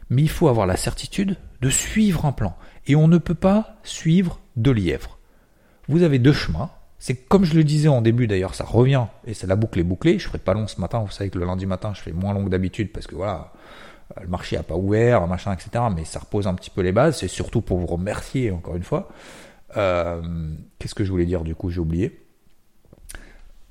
Mais 0.10 0.22
il 0.22 0.30
faut 0.30 0.48
avoir 0.48 0.68
la 0.68 0.78
certitude 0.78 1.38
de 1.62 1.70
suivre 1.70 2.26
un 2.26 2.32
plan. 2.32 2.56
Et 2.88 2.96
on 2.96 3.08
ne 3.08 3.18
peut 3.18 3.36
pas 3.36 3.78
suivre 3.84 4.40
de 4.56 4.72
lièvre. 4.72 5.18
Vous 5.88 6.04
avez 6.04 6.20
deux 6.20 6.34
chemins. 6.34 6.70
C'est 7.00 7.16
comme 7.16 7.46
je 7.46 7.56
le 7.56 7.64
disais 7.64 7.88
en 7.88 8.02
début 8.02 8.26
d'ailleurs, 8.26 8.56
ça 8.56 8.64
revient 8.64 9.06
et 9.28 9.34
c'est 9.34 9.48
la 9.48 9.56
boucle 9.56 9.80
est 9.80 9.84
bouclée. 9.84 10.18
Je 10.18 10.28
ferai 10.28 10.40
pas 10.40 10.54
long 10.54 10.68
ce 10.68 10.80
matin. 10.82 11.00
Vous 11.00 11.12
savez 11.12 11.30
que 11.30 11.38
le 11.38 11.46
lundi 11.46 11.66
matin, 11.66 11.94
je 11.94 12.02
fais 12.02 12.12
moins 12.12 12.34
long 12.34 12.46
que 12.46 12.50
d'habitude 12.50 12.92
parce 12.92 13.06
que 13.06 13.16
voilà, 13.16 13.52
le 14.22 14.28
marché 14.28 14.56
n'a 14.56 14.64
pas 14.64 14.76
ouvert, 14.76 15.28
machin, 15.28 15.54
etc. 15.54 15.86
Mais 15.96 16.06
ça 16.06 16.20
repose 16.20 16.48
un 16.48 16.54
petit 16.54 16.70
peu 16.70 16.82
les 16.82 16.92
bases. 16.92 17.18
C'est 17.20 17.28
surtout 17.28 17.62
pour 17.62 17.80
vous 17.80 17.88
remercier 17.88 18.52
encore 18.52 18.76
une 18.76 18.84
fois. 18.84 19.10
Euh, 19.78 20.22
qu'est-ce 20.80 20.96
que 20.96 21.04
je 21.04 21.12
voulais 21.12 21.26
dire 21.26 21.44
du 21.44 21.56
coup 21.56 21.70
J'ai 21.70 21.80
oublié. 21.80 22.22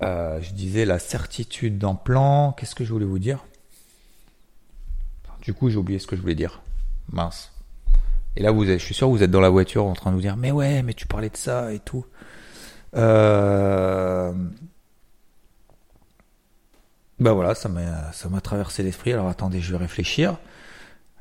Euh, 0.03 0.41
je 0.41 0.53
disais 0.53 0.85
la 0.85 0.99
certitude 0.99 1.79
d'un 1.79 1.95
plan. 1.95 2.53
Qu'est-ce 2.53 2.75
que 2.75 2.85
je 2.85 2.93
voulais 2.93 3.07
vous 3.07 3.19
dire? 3.19 3.45
Du 5.41 5.53
coup, 5.53 5.69
j'ai 5.69 5.77
oublié 5.77 5.99
ce 5.99 6.07
que 6.07 6.17
je 6.17 6.21
voulais 6.21 6.35
dire. 6.35 6.63
Mince. 7.13 7.53
Et 8.37 8.43
là, 8.43 8.51
vous 8.51 8.69
êtes, 8.69 8.81
je 8.81 8.85
suis 8.85 8.95
sûr, 8.95 9.09
vous 9.09 9.23
êtes 9.23 9.31
dans 9.31 9.41
la 9.41 9.51
voiture 9.51 9.85
en 9.85 9.93
train 9.93 10.11
de 10.11 10.17
vous 10.17 10.23
dire, 10.23 10.37
mais 10.37 10.51
ouais, 10.51 10.83
mais 10.83 10.95
tu 10.95 11.07
parlais 11.07 11.29
de 11.29 11.37
ça 11.37 11.73
et 11.73 11.79
tout. 11.79 12.05
Euh, 12.97 14.33
bah 17.21 17.33
voilà, 17.33 17.55
ça 17.55 17.69
m'a 17.69 18.13
ça 18.13 18.29
m'a 18.29 18.41
traversé 18.41 18.83
l'esprit. 18.83 19.13
Alors 19.13 19.29
attendez, 19.29 19.61
je 19.61 19.73
vais 19.73 19.79
réfléchir. 19.79 20.37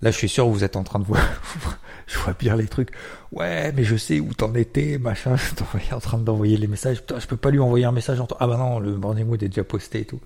Là, 0.01 0.11
je 0.11 0.17
suis 0.17 0.27
sûr 0.27 0.45
que 0.45 0.49
vous 0.49 0.63
êtes 0.63 0.75
en 0.75 0.83
train 0.83 0.99
de 0.99 1.05
voir. 1.05 1.21
je 2.07 2.17
vois 2.19 2.33
bien 2.33 2.57
les 2.57 2.67
trucs. 2.67 2.89
Ouais, 3.31 3.71
mais 3.71 3.83
je 3.83 3.95
sais 3.95 4.19
où 4.19 4.33
t'en 4.33 4.53
étais, 4.53 4.97
machin. 4.97 5.35
Je 5.37 5.95
en 5.95 5.99
train 5.99 6.17
d'envoyer 6.17 6.57
les 6.57 6.67
messages. 6.67 6.99
Putain, 6.99 7.19
je 7.19 7.27
peux 7.27 7.37
pas 7.37 7.51
lui 7.51 7.59
envoyer 7.59 7.85
un 7.85 7.91
message 7.91 8.19
en 8.19 8.27
Ah 8.39 8.47
bah 8.47 8.57
non, 8.57 8.79
le 8.79 8.97
morning 8.97 9.25
mood 9.25 9.41
est 9.41 9.47
déjà 9.47 9.63
posté 9.63 10.01
et 10.01 10.05
tout. 10.05 10.19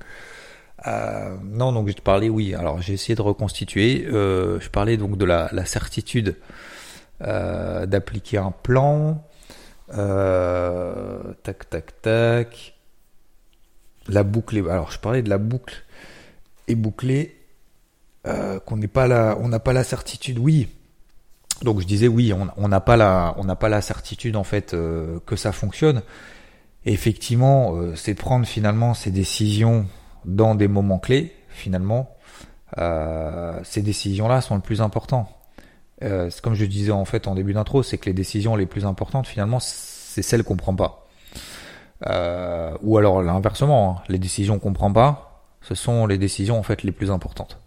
Euh, 0.88 1.36
non, 1.44 1.74
donc 1.74 1.90
je 1.90 1.94
te 1.94 2.02
parlais, 2.02 2.30
oui. 2.30 2.56
Alors 2.56 2.82
j'ai 2.82 2.94
essayé 2.94 3.16
de 3.16 3.22
reconstituer. 3.22 4.08
Euh, 4.08 4.60
je 4.60 4.70
parlais 4.70 4.98
donc 4.98 5.18
de 5.18 5.26
la, 5.26 5.50
la 5.52 5.66
certitude 5.66 6.38
euh, 7.22 7.86
d'appliquer 7.86 8.38
un 8.38 8.52
plan. 8.52 9.24
Euh, 9.94 11.34
tac, 11.44 11.70
tac, 11.70 12.02
tac 12.02 12.77
la 14.08 14.24
boucle 14.24 14.58
est, 14.58 14.70
alors 14.70 14.92
je 14.92 15.00
parlais 15.00 15.22
de 15.22 15.30
la 15.30 15.38
boucle 15.38 15.84
est 16.68 16.76
bouclée, 16.76 17.38
euh, 18.26 18.60
qu'on 18.60 18.78
n'est 18.78 18.88
pas 18.88 19.08
là, 19.08 19.38
on 19.40 19.48
n'a 19.48 19.60
pas 19.60 19.74
la 19.74 19.84
certitude, 19.84 20.40
oui. 20.40 20.68
Donc 21.64 21.80
je 21.80 21.88
disais 21.88 22.08
oui, 22.08 22.34
on 22.34 22.68
n'a 22.68 22.80
pas 22.80 22.98
la, 22.98 23.34
on 23.38 23.44
n'a 23.44 23.56
pas 23.56 23.70
la 23.70 23.82
certitude 23.82 24.36
en 24.36 24.44
fait 24.44 24.74
euh, 24.74 25.20
que 25.26 25.36
ça 25.36 25.52
fonctionne. 25.52 26.04
Effectivement, 26.86 27.76
euh, 27.76 27.96
c'est 27.96 28.14
prendre 28.14 28.46
finalement 28.46 28.94
ces 28.94 29.12
décisions 29.12 29.88
dans 30.26 30.56
des 30.56 30.68
moments 30.68 31.00
clés. 31.00 31.34
Finalement, 31.50 32.16
ces 33.64 33.82
décisions-là 33.82 34.42
sont 34.42 34.54
le 34.54 34.62
plus 34.62 34.82
important. 34.82 35.28
comme 36.44 36.54
je 36.54 36.66
disais 36.66 36.92
en 36.92 37.06
fait 37.06 37.28
en 37.28 37.34
début 37.34 37.54
d'intro, 37.54 37.82
c'est 37.82 37.98
que 37.98 38.06
les 38.06 38.14
décisions 38.14 38.56
les 38.56 38.68
plus 38.68 38.86
importantes 38.86 39.26
finalement, 39.26 39.60
c'est 39.60 40.22
celles 40.22 40.44
qu'on 40.44 40.58
prend 40.58 40.76
pas. 40.76 41.07
Euh, 42.06 42.78
ou 42.84 42.98
alors 42.98 43.22
l'inversement, 43.22 43.98
hein. 44.00 44.04
les 44.10 44.20
décisions 44.20 44.60
qu'on 44.60 44.74
prend 44.74 44.92
pas, 44.92 45.46
ce 45.62 45.76
sont 45.76 46.06
les 46.06 46.18
décisions 46.18 46.60
en 46.60 46.64
fait 46.64 46.84
les 46.84 46.92
plus 46.92 47.12
importantes. 47.12 47.60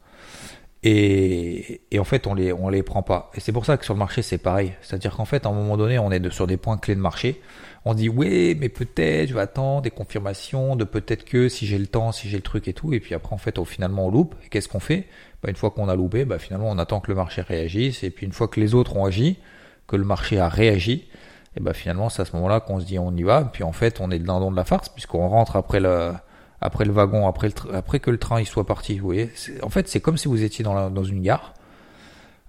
Et, 0.82 1.82
et 1.90 1.98
en 1.98 2.04
fait, 2.04 2.26
on 2.26 2.34
les 2.34 2.52
on 2.52 2.68
les 2.70 2.82
prend 2.82 3.02
pas. 3.02 3.30
Et 3.34 3.40
c'est 3.40 3.52
pour 3.52 3.66
ça 3.66 3.76
que 3.76 3.84
sur 3.84 3.92
le 3.94 3.98
marché 3.98 4.22
c'est 4.22 4.38
pareil. 4.38 4.72
C'est-à-dire 4.80 5.16
qu'en 5.16 5.26
fait, 5.26 5.44
à 5.44 5.50
un 5.50 5.52
moment 5.52 5.76
donné, 5.76 5.98
on 5.98 6.10
est 6.10 6.30
sur 6.30 6.46
des 6.46 6.56
points 6.56 6.78
clés 6.78 6.94
de 6.94 7.00
marché. 7.00 7.40
On 7.84 7.94
dit 7.94 8.08
oui, 8.08 8.56
mais 8.58 8.68
peut-être, 8.68 9.28
je 9.28 9.34
vais 9.34 9.40
attendre 9.40 9.82
des 9.82 9.90
confirmations 9.90 10.76
de 10.76 10.84
peut-être 10.84 11.24
que 11.24 11.48
si 11.48 11.66
j'ai 11.66 11.78
le 11.78 11.86
temps, 11.86 12.12
si 12.12 12.28
j'ai 12.28 12.36
le 12.36 12.42
truc 12.42 12.68
et 12.68 12.72
tout. 12.72 12.92
Et 12.94 13.00
puis 13.00 13.14
après, 13.14 13.34
en 13.34 13.38
fait, 13.38 13.58
on, 13.58 13.64
finalement, 13.64 14.06
on 14.06 14.10
loupe. 14.10 14.34
Et 14.44 14.48
qu'est-ce 14.48 14.68
qu'on 14.68 14.80
fait? 14.80 15.06
Bah, 15.42 15.50
Une 15.50 15.56
fois 15.56 15.70
qu'on 15.70 15.88
a 15.88 15.96
loupé, 15.96 16.24
bah, 16.24 16.38
finalement, 16.38 16.70
on 16.70 16.78
attend 16.78 17.00
que 17.00 17.10
le 17.10 17.16
marché 17.16 17.42
réagisse. 17.42 18.02
Et 18.02 18.10
puis 18.10 18.26
une 18.26 18.32
fois 18.32 18.48
que 18.48 18.60
les 18.60 18.74
autres 18.74 18.96
ont 18.96 19.04
agi, 19.04 19.38
que 19.86 19.96
le 19.96 20.04
marché 20.04 20.38
a 20.38 20.48
réagi, 20.48 21.08
et 21.56 21.60
ben 21.60 21.72
finalement 21.72 22.08
c'est 22.08 22.22
à 22.22 22.24
ce 22.24 22.34
moment-là 22.36 22.60
qu'on 22.60 22.80
se 22.80 22.84
dit 22.84 22.98
on 22.98 23.14
y 23.16 23.22
va, 23.22 23.44
puis 23.44 23.64
en 23.64 23.72
fait 23.72 24.00
on 24.00 24.10
est 24.10 24.18
le 24.18 24.24
de 24.24 24.56
la 24.56 24.64
farce 24.64 24.88
puisqu'on 24.88 25.28
rentre 25.28 25.56
après 25.56 25.80
le 25.80 26.12
après 26.60 26.84
le 26.84 26.92
wagon, 26.92 27.26
après 27.26 27.48
le 27.48 27.74
après 27.74 28.00
que 28.00 28.10
le 28.10 28.18
train 28.18 28.40
il 28.40 28.46
soit 28.46 28.66
parti. 28.66 28.98
Vous 28.98 29.06
voyez, 29.06 29.30
en 29.62 29.68
fait 29.70 29.88
c'est 29.88 30.00
comme 30.00 30.16
si 30.16 30.28
vous 30.28 30.42
étiez 30.42 30.64
dans, 30.64 30.74
la, 30.74 30.90
dans 30.90 31.04
une 31.04 31.22
gare. 31.22 31.54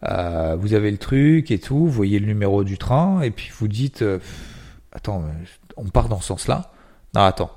Euh, 0.04 0.56
vous 0.60 0.74
avez 0.74 0.90
le 0.90 0.98
truc 0.98 1.52
et 1.52 1.60
tout, 1.60 1.78
vous 1.78 1.92
voyez 1.92 2.20
le 2.20 2.26
numéro 2.26 2.64
du 2.64 2.78
train 2.78 3.22
et 3.22 3.30
puis 3.30 3.52
vous 3.54 3.68
dites 3.68 4.02
euh, 4.02 4.20
attends, 4.92 5.24
on 5.78 5.86
part 5.90 6.10
dans 6.10 6.20
ce 6.20 6.28
sens-là. 6.28 6.72
Non 7.14 7.22
attends, 7.22 7.52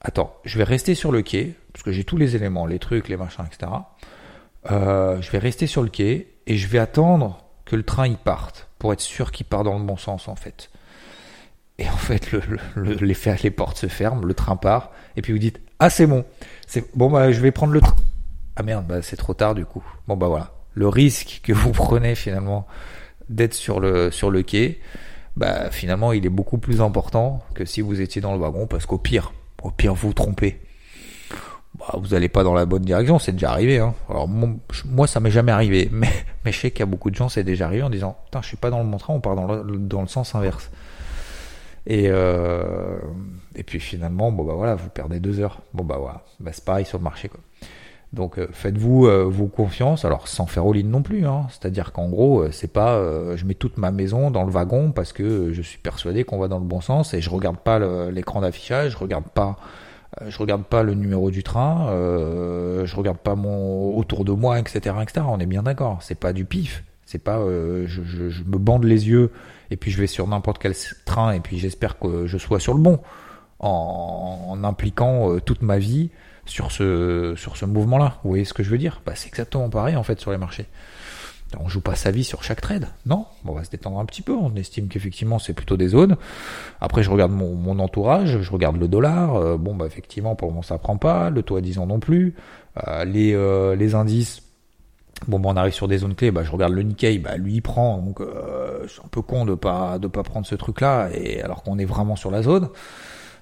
attends, 0.00 0.34
je 0.44 0.58
vais 0.58 0.64
rester 0.64 0.94
sur 0.94 1.12
le 1.12 1.22
quai 1.22 1.54
parce 1.72 1.82
que 1.82 1.92
j'ai 1.92 2.04
tous 2.04 2.16
les 2.16 2.36
éléments, 2.36 2.66
les 2.66 2.78
trucs, 2.78 3.08
les 3.08 3.16
machins, 3.16 3.44
etc. 3.46 3.72
Euh, 4.70 5.20
je 5.22 5.30
vais 5.30 5.38
rester 5.38 5.66
sur 5.66 5.82
le 5.82 5.88
quai 5.88 6.34
et 6.46 6.56
je 6.56 6.68
vais 6.68 6.78
attendre 6.78 7.47
que 7.68 7.76
le 7.76 7.82
train 7.82 8.08
y 8.08 8.16
parte 8.16 8.66
pour 8.78 8.92
être 8.92 9.00
sûr 9.00 9.30
qu'il 9.30 9.46
part 9.46 9.62
dans 9.62 9.78
le 9.78 9.84
bon 9.84 9.96
sens 9.96 10.26
en 10.26 10.36
fait. 10.36 10.70
Et 11.78 11.88
en 11.88 11.96
fait, 11.96 12.32
le, 12.32 12.42
le, 12.74 12.94
les, 12.94 13.50
portes 13.50 13.76
se 13.76 13.86
ferment, 13.86 14.24
le 14.24 14.34
train 14.34 14.56
part, 14.56 14.90
et 15.16 15.22
puis 15.22 15.32
vous 15.32 15.38
dites 15.38 15.60
ah 15.78 15.90
c'est 15.90 16.06
bon, 16.06 16.24
bon 16.94 17.10
bah 17.10 17.30
je 17.30 17.40
vais 17.40 17.52
prendre 17.52 17.72
le 17.72 17.80
train. 17.80 17.94
Ah 18.56 18.62
merde, 18.64 18.86
bah 18.86 19.02
c'est 19.02 19.16
trop 19.16 19.34
tard 19.34 19.54
du 19.54 19.64
coup. 19.64 19.84
Bon 20.08 20.16
bah 20.16 20.26
voilà, 20.26 20.50
le 20.74 20.88
risque 20.88 21.40
que 21.44 21.52
vous 21.52 21.70
prenez 21.72 22.14
finalement 22.14 22.66
d'être 23.28 23.54
sur 23.54 23.78
le 23.78 24.10
sur 24.10 24.30
le 24.30 24.42
quai, 24.42 24.80
bah 25.36 25.70
finalement 25.70 26.12
il 26.12 26.24
est 26.24 26.30
beaucoup 26.30 26.58
plus 26.58 26.80
important 26.80 27.44
que 27.54 27.64
si 27.66 27.82
vous 27.82 28.00
étiez 28.00 28.22
dans 28.22 28.32
le 28.32 28.40
wagon 28.40 28.66
parce 28.66 28.86
qu'au 28.86 28.98
pire, 28.98 29.32
au 29.62 29.70
pire 29.70 29.94
vous 29.94 30.14
trompez. 30.14 30.60
Bah, 31.78 31.94
vous 31.98 32.08
n'allez 32.08 32.28
pas 32.28 32.42
dans 32.42 32.54
la 32.54 32.66
bonne 32.66 32.82
direction, 32.82 33.18
c'est 33.18 33.32
déjà 33.32 33.50
arrivé. 33.50 33.78
Hein. 33.78 33.94
Alors 34.08 34.28
moi 34.28 35.06
ça 35.06 35.20
m'est 35.20 35.30
jamais 35.30 35.52
arrivé, 35.52 35.88
mais, 35.92 36.08
je 36.44 36.52
sais 36.52 36.70
qu'il 36.70 36.80
y 36.80 36.82
a 36.82 36.86
beaucoup 36.86 37.10
de 37.10 37.14
gens 37.14 37.28
c'est 37.28 37.44
déjà 37.44 37.66
arrivé 37.66 37.82
en 37.82 37.90
disant 37.90 38.16
putain 38.24 38.42
je 38.42 38.48
suis 38.48 38.56
pas 38.56 38.70
dans 38.70 38.82
le 38.82 38.88
bon 38.88 38.98
on 39.08 39.20
part 39.20 39.36
dans 39.36 39.46
le, 39.46 40.06
sens 40.06 40.34
inverse. 40.34 40.70
Et 41.86 42.06
euh, 42.08 42.98
et 43.54 43.62
puis 43.62 43.80
finalement 43.80 44.30
bon 44.30 44.44
bah 44.44 44.54
voilà 44.54 44.74
vous 44.74 44.90
perdez 44.90 45.20
deux 45.20 45.40
heures. 45.40 45.62
Bon 45.72 45.84
bah 45.84 45.96
voilà, 45.98 46.22
bah, 46.40 46.50
c'est 46.52 46.64
pareil 46.64 46.84
sur 46.84 46.98
le 46.98 47.04
marché 47.04 47.28
quoi. 47.28 47.40
Donc 48.12 48.38
euh, 48.38 48.48
faites-vous 48.52 49.06
euh, 49.06 49.24
vos 49.24 49.48
confiances, 49.48 50.04
alors 50.04 50.28
sans 50.28 50.46
faire 50.46 50.64
all-in 50.64 50.84
non 50.84 51.02
plus, 51.02 51.26
hein. 51.26 51.46
c'est-à-dire 51.50 51.92
qu'en 51.92 52.08
gros 52.08 52.40
euh, 52.40 52.50
c'est 52.52 52.72
pas 52.72 52.98
je 53.36 53.44
mets 53.44 53.54
toute 53.54 53.76
ma 53.76 53.90
maison 53.90 54.30
dans 54.30 54.44
le 54.44 54.50
wagon 54.50 54.92
parce 54.92 55.12
que 55.12 55.52
je 55.52 55.62
suis 55.62 55.78
persuadé 55.78 56.24
qu'on 56.24 56.38
va 56.38 56.48
dans 56.48 56.58
le 56.58 56.64
bon 56.64 56.80
sens 56.80 57.12
et 57.12 57.20
je 57.20 57.28
regarde 57.28 57.58
pas 57.58 57.78
l'écran 58.10 58.40
d'affichage, 58.40 58.92
je 58.92 58.96
regarde 58.96 59.26
pas 59.26 59.56
je 60.26 60.38
regarde 60.38 60.64
pas 60.64 60.82
le 60.82 60.94
numéro 60.94 61.30
du 61.30 61.42
train, 61.42 61.88
euh, 61.90 62.86
je 62.86 62.96
regarde 62.96 63.18
pas 63.18 63.34
mon 63.34 63.96
autour 63.96 64.24
de 64.24 64.32
moi, 64.32 64.58
etc., 64.58 64.96
etc. 65.02 65.26
On 65.28 65.38
est 65.38 65.46
bien 65.46 65.62
d'accord, 65.62 65.98
c'est 66.02 66.18
pas 66.18 66.32
du 66.32 66.44
pif, 66.44 66.84
c'est 67.04 67.22
pas 67.22 67.38
je, 67.38 67.86
je, 67.86 68.42
me 68.44 68.58
bande 68.58 68.84
les 68.84 69.08
yeux 69.08 69.30
et 69.70 69.76
puis 69.76 69.90
je 69.90 70.00
vais 70.00 70.06
sur 70.06 70.26
n'importe 70.26 70.58
quel 70.58 70.74
train 71.04 71.32
et 71.32 71.40
puis 71.40 71.58
j'espère 71.58 71.98
que 71.98 72.26
je 72.26 72.38
sois 72.38 72.60
sur 72.60 72.74
le 72.74 72.80
bon 72.80 73.00
en, 73.60 74.46
en 74.48 74.64
impliquant 74.64 75.38
toute 75.40 75.62
ma 75.62 75.78
vie 75.78 76.10
sur 76.48 76.72
ce, 76.72 77.34
sur 77.36 77.56
ce 77.56 77.66
mouvement-là. 77.66 78.18
Vous 78.24 78.30
voyez 78.30 78.44
ce 78.44 78.54
que 78.54 78.62
je 78.62 78.70
veux 78.70 78.78
dire? 78.78 79.00
Bah, 79.06 79.12
C'est 79.14 79.28
exactement 79.28 79.68
pareil 79.68 79.96
en 79.96 80.02
fait 80.02 80.18
sur 80.18 80.32
les 80.32 80.38
marchés. 80.38 80.66
On 81.56 81.68
joue 81.68 81.80
pas 81.80 81.94
sa 81.94 82.10
vie 82.10 82.24
sur 82.24 82.42
chaque 82.42 82.60
trade, 82.60 82.88
non 83.06 83.24
On 83.46 83.52
va 83.52 83.64
se 83.64 83.70
détendre 83.70 83.98
un 83.98 84.04
petit 84.04 84.20
peu, 84.20 84.34
on 84.34 84.54
estime 84.54 84.88
qu'effectivement 84.88 85.38
c'est 85.38 85.54
plutôt 85.54 85.78
des 85.78 85.88
zones. 85.88 86.16
Après 86.80 87.02
je 87.02 87.10
regarde 87.10 87.32
mon, 87.32 87.78
entourage, 87.78 88.42
je 88.42 88.52
regarde 88.52 88.76
le 88.76 88.86
dollar, 88.86 89.34
euh, 89.36 89.56
bon 89.56 89.74
bah 89.74 89.86
effectivement 89.86 90.34
pour 90.34 90.48
le 90.48 90.52
moment 90.52 90.62
ça 90.62 90.76
prend 90.76 90.98
pas, 90.98 91.30
le 91.30 91.42
taux 91.42 91.56
à 91.56 91.62
10 91.62 91.78
ans 91.78 91.86
non 91.86 92.00
plus, 92.00 92.34
euh, 92.86 93.04
les, 93.06 93.32
euh, 93.32 93.76
les 93.76 93.94
indices, 93.94 94.42
bon 95.26 95.40
bah 95.40 95.48
on 95.50 95.56
arrive 95.56 95.72
sur 95.72 95.88
des 95.88 95.98
zones 95.98 96.14
clés, 96.14 96.30
bah 96.30 96.42
je 96.44 96.50
regarde 96.50 96.74
le 96.74 96.82
Nikkei, 96.82 97.18
bah 97.18 97.38
lui 97.38 97.54
il 97.54 97.62
prend, 97.62 97.96
donc 97.96 98.20
c'est 98.86 99.00
un 99.02 99.08
peu 99.10 99.22
con 99.22 99.46
de 99.46 99.54
pas 99.54 99.98
de 99.98 100.06
pas 100.06 100.24
prendre 100.24 100.46
ce 100.46 100.54
truc 100.54 100.82
là, 100.82 101.08
et 101.14 101.40
alors 101.40 101.62
qu'on 101.62 101.78
est 101.78 101.86
vraiment 101.86 102.16
sur 102.16 102.30
la 102.30 102.42
zone. 102.42 102.68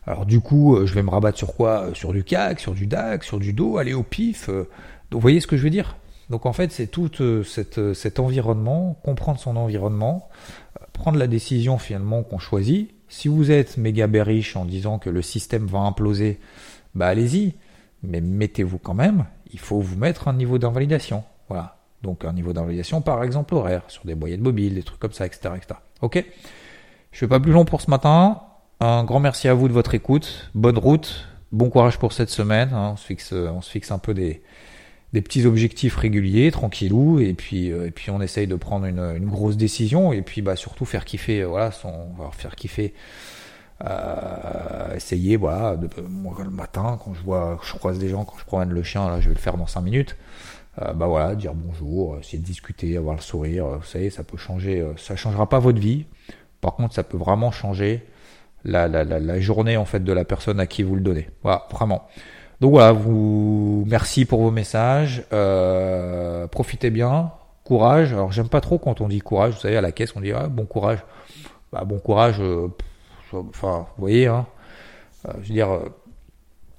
Alors 0.06 0.26
du 0.26 0.38
coup, 0.38 0.86
je 0.86 0.94
vais 0.94 1.02
me 1.02 1.10
rabattre 1.10 1.36
sur 1.36 1.56
quoi? 1.56 1.88
Sur 1.94 2.12
du 2.12 2.22
CAC, 2.22 2.60
sur 2.60 2.74
du 2.74 2.86
DAX, 2.86 3.26
sur 3.26 3.40
du 3.40 3.52
DO, 3.52 3.78
aller 3.78 3.92
au 3.92 4.04
pif. 4.04 4.48
Donc 4.48 4.66
vous 5.10 5.20
voyez 5.20 5.40
ce 5.40 5.48
que 5.48 5.56
je 5.56 5.64
veux 5.64 5.70
dire? 5.70 5.96
Donc 6.30 6.46
en 6.46 6.52
fait, 6.52 6.72
c'est 6.72 6.88
tout 6.88 7.10
euh, 7.20 7.44
cette, 7.44 7.94
cet 7.94 8.18
environnement, 8.18 8.98
comprendre 9.04 9.38
son 9.38 9.56
environnement, 9.56 10.28
prendre 10.92 11.18
la 11.18 11.26
décision 11.26 11.78
finalement 11.78 12.22
qu'on 12.22 12.38
choisit. 12.38 12.90
Si 13.08 13.28
vous 13.28 13.50
êtes 13.50 13.76
méga 13.76 14.06
bearish 14.06 14.56
en 14.56 14.64
disant 14.64 14.98
que 14.98 15.10
le 15.10 15.22
système 15.22 15.66
va 15.66 15.78
imploser, 15.78 16.40
bah 16.94 17.06
allez-y, 17.06 17.54
mais 18.02 18.20
mettez-vous 18.20 18.78
quand 18.78 18.94
même, 18.94 19.26
il 19.52 19.60
faut 19.60 19.80
vous 19.80 19.96
mettre 19.96 20.26
un 20.26 20.32
niveau 20.32 20.58
d'invalidation. 20.58 21.22
Voilà. 21.48 21.76
Donc 22.02 22.24
un 22.24 22.32
niveau 22.32 22.52
d'invalidation 22.52 23.00
par 23.00 23.22
exemple 23.22 23.54
horaire, 23.54 23.82
sur 23.88 24.04
des 24.04 24.14
moyennes 24.14 24.40
mobiles, 24.40 24.74
des 24.74 24.82
trucs 24.82 24.98
comme 24.98 25.12
ça, 25.12 25.26
etc. 25.26 25.54
etc. 25.56 25.80
Ok? 26.02 26.24
Je 27.12 27.18
fais 27.18 27.28
pas 27.28 27.40
plus 27.40 27.52
long 27.52 27.64
pour 27.64 27.80
ce 27.80 27.90
matin. 27.90 28.42
Un 28.80 29.04
grand 29.04 29.20
merci 29.20 29.48
à 29.48 29.54
vous 29.54 29.68
de 29.68 29.72
votre 29.72 29.94
écoute. 29.94 30.50
Bonne 30.54 30.76
route. 30.76 31.28
Bon 31.52 31.70
courage 31.70 31.98
pour 31.98 32.12
cette 32.12 32.28
semaine. 32.28 32.70
Hein. 32.72 32.90
On, 32.92 32.96
se 32.96 33.06
fixe, 33.06 33.32
on 33.32 33.62
se 33.62 33.70
fixe 33.70 33.90
un 33.90 33.98
peu 33.98 34.12
des, 34.12 34.42
des 35.12 35.22
petits 35.22 35.46
objectifs 35.46 35.96
réguliers, 35.96 36.50
tranquillou, 36.50 37.20
et 37.20 37.34
puis 37.34 37.70
euh, 37.70 37.86
et 37.86 37.90
puis 37.90 38.10
on 38.10 38.20
essaye 38.20 38.46
de 38.46 38.56
prendre 38.56 38.86
une, 38.86 38.98
une, 39.16 39.26
grosse 39.26 39.56
décision, 39.56 40.12
et 40.12 40.22
puis 40.22 40.42
bah 40.42 40.56
surtout 40.56 40.84
faire 40.84 41.04
kiffer, 41.04 41.42
euh, 41.42 41.46
voilà, 41.46 41.70
son, 41.70 42.08
faire 42.32 42.56
kiffer, 42.56 42.92
euh, 43.84 44.94
essayer, 44.94 45.36
voilà, 45.36 45.76
de, 45.76 45.88
moi 46.08 46.34
le 46.42 46.50
matin 46.50 46.98
quand 47.02 47.14
je 47.14 47.22
vois, 47.22 47.58
je 47.62 47.72
croise 47.74 47.98
des 47.98 48.08
gens, 48.08 48.24
quand 48.24 48.36
je 48.38 48.44
promène 48.44 48.70
le 48.70 48.82
chien, 48.82 49.08
là, 49.08 49.20
je 49.20 49.28
vais 49.28 49.34
le 49.34 49.40
faire 49.40 49.56
dans 49.56 49.66
5 49.66 49.80
minutes, 49.82 50.16
euh, 50.82 50.92
bah 50.92 51.06
voilà, 51.06 51.34
dire 51.34 51.54
bonjour, 51.54 52.18
essayer 52.18 52.38
de 52.38 52.44
discuter, 52.44 52.96
avoir 52.96 53.14
le 53.14 53.22
sourire, 53.22 53.66
vous 53.66 53.84
savez, 53.84 54.10
ça 54.10 54.24
peut 54.24 54.36
changer, 54.36 54.84
ça 54.96 55.14
changera 55.14 55.48
pas 55.48 55.60
votre 55.60 55.78
vie, 55.78 56.06
par 56.60 56.74
contre 56.74 56.94
ça 56.94 57.04
peut 57.04 57.16
vraiment 57.16 57.52
changer 57.52 58.04
la, 58.64 58.88
la, 58.88 59.04
la, 59.04 59.20
la, 59.20 59.40
journée 59.40 59.76
en 59.76 59.84
fait 59.84 60.02
de 60.02 60.12
la 60.12 60.24
personne 60.24 60.58
à 60.58 60.66
qui 60.66 60.82
vous 60.82 60.96
le 60.96 61.00
donnez. 61.00 61.30
Voilà, 61.42 61.66
vraiment. 61.70 62.08
Donc 62.60 62.70
voilà, 62.70 62.92
vous 62.92 63.84
merci 63.86 64.24
pour 64.24 64.42
vos 64.42 64.50
messages. 64.50 65.24
Euh, 65.32 66.46
profitez 66.46 66.90
bien, 66.90 67.32
courage. 67.64 68.12
Alors 68.12 68.32
j'aime 68.32 68.48
pas 68.48 68.60
trop 68.60 68.78
quand 68.78 69.00
on 69.00 69.08
dit 69.08 69.20
courage. 69.20 69.54
Vous 69.54 69.60
savez 69.60 69.76
à 69.76 69.80
la 69.82 69.92
caisse 69.92 70.14
on 70.16 70.20
dit 70.20 70.32
ah, 70.32 70.48
bon 70.48 70.64
courage. 70.64 71.00
Bah, 71.72 71.84
bon 71.84 71.98
courage. 71.98 72.36
Euh, 72.40 72.68
enfin, 73.32 73.86
vous 73.96 74.00
voyez, 74.00 74.26
hein. 74.26 74.46
Euh, 75.28 75.32
je 75.42 75.48
veux 75.48 75.54
dire, 75.54 75.70
euh, 75.70 75.88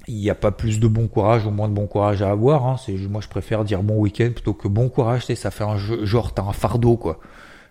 il 0.08 0.16
n'y 0.16 0.30
a 0.30 0.36
pas 0.36 0.52
plus 0.52 0.80
de 0.80 0.88
bon 0.88 1.08
courage 1.08 1.46
ou 1.46 1.52
moins 1.52 1.68
de 1.68 1.74
bon 1.74 1.88
courage 1.88 2.22
à 2.22 2.32
avoir. 2.32 2.66
Hein. 2.66 2.78
C'est 2.84 2.94
moi 2.94 3.22
je 3.22 3.28
préfère 3.28 3.64
dire 3.64 3.84
bon 3.84 3.98
week-end 3.98 4.32
plutôt 4.34 4.54
que 4.54 4.68
bon 4.68 4.90
courage. 4.90 5.22
Tu 5.22 5.28
sais, 5.28 5.36
ça 5.36 5.52
fait 5.52 5.66
un 5.66 5.78
jeu, 5.78 6.06
genre 6.06 6.34
t'as 6.34 6.44
un 6.44 6.54
fardeau 6.54 6.98
quoi. 6.98 7.20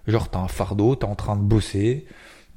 Genre 0.07 0.29
t'as 0.29 0.41
un 0.41 0.49
fardeau, 0.49 0.95
t'es 0.95 1.07
en 1.07 1.15
train 1.15 1.37
de 1.37 1.43
bosser 1.43 2.07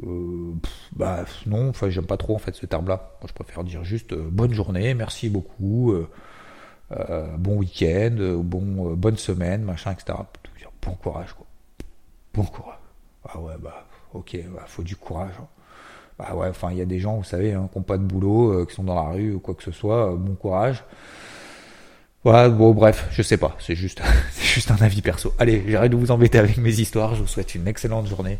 euh, 0.06 0.54
bah 0.96 1.26
non, 1.46 1.70
enfin 1.70 1.90
j'aime 1.90 2.06
pas 2.06 2.18
trop 2.18 2.36
en 2.36 2.40
fait 2.40 2.56
ce 2.56 2.66
terme-là. 2.66 3.12
Moi 3.22 3.28
je 3.28 3.34
préfère 3.34 3.64
dire 3.64 3.84
juste 3.84 4.14
euh, 4.14 4.30
bonne 4.32 4.54
journée, 4.54 4.94
merci 4.94 5.30
beaucoup, 5.30 5.94
euh, 5.94 7.38
bon 7.38 7.58
week-end, 7.58 8.42
bon 8.44 8.96
bonne 8.96 9.18
semaine, 9.18 9.64
machin, 9.64 9.92
etc. 9.92 10.18
Bon 10.82 10.94
courage 10.94 11.34
quoi. 11.34 11.46
Bon 12.34 12.44
courage. 12.44 12.80
Ah 13.28 13.40
ouais 13.40 13.56
bah 13.60 13.86
ok, 14.14 14.38
bah, 14.54 14.64
faut 14.68 14.84
du 14.84 14.96
courage. 14.96 15.34
Hein. 15.40 15.48
Bah 16.18 16.36
ouais, 16.36 16.48
enfin 16.50 16.72
il 16.72 16.78
y 16.78 16.82
a 16.82 16.86
des 16.86 17.00
gens, 17.00 17.18
vous 17.18 17.24
savez, 17.24 17.54
hein, 17.54 17.70
qui 17.72 17.78
n'ont 17.78 17.84
pas 17.84 17.98
de 17.98 18.04
boulot, 18.04 18.66
qui 18.66 18.76
sont 18.76 18.84
dans 18.84 18.96
la 18.96 19.10
rue 19.10 19.34
ou 19.34 19.40
quoi 19.40 19.56
que 19.56 19.64
ce 19.64 19.72
soit. 19.72 20.16
bon 20.16 20.36
courage. 20.36 20.84
Voilà, 22.26 22.50
bon 22.50 22.74
bref, 22.74 23.08
je 23.12 23.22
sais 23.22 23.38
pas, 23.38 23.56
c'est 23.60 23.76
juste, 23.76 24.02
c'est 24.32 24.46
juste 24.46 24.72
un 24.72 24.78
avis 24.78 25.02
perso. 25.02 25.34
Allez, 25.40 25.64
j'arrête 25.68 25.92
de 25.92 25.96
vous 25.98 26.12
embêter 26.12 26.38
avec 26.38 26.58
mes 26.58 26.80
histoires. 26.80 27.16
Je 27.16 27.22
vous 27.22 27.28
souhaite 27.28 27.56
une 27.56 27.68
excellente 27.68 28.08
journée. 28.08 28.40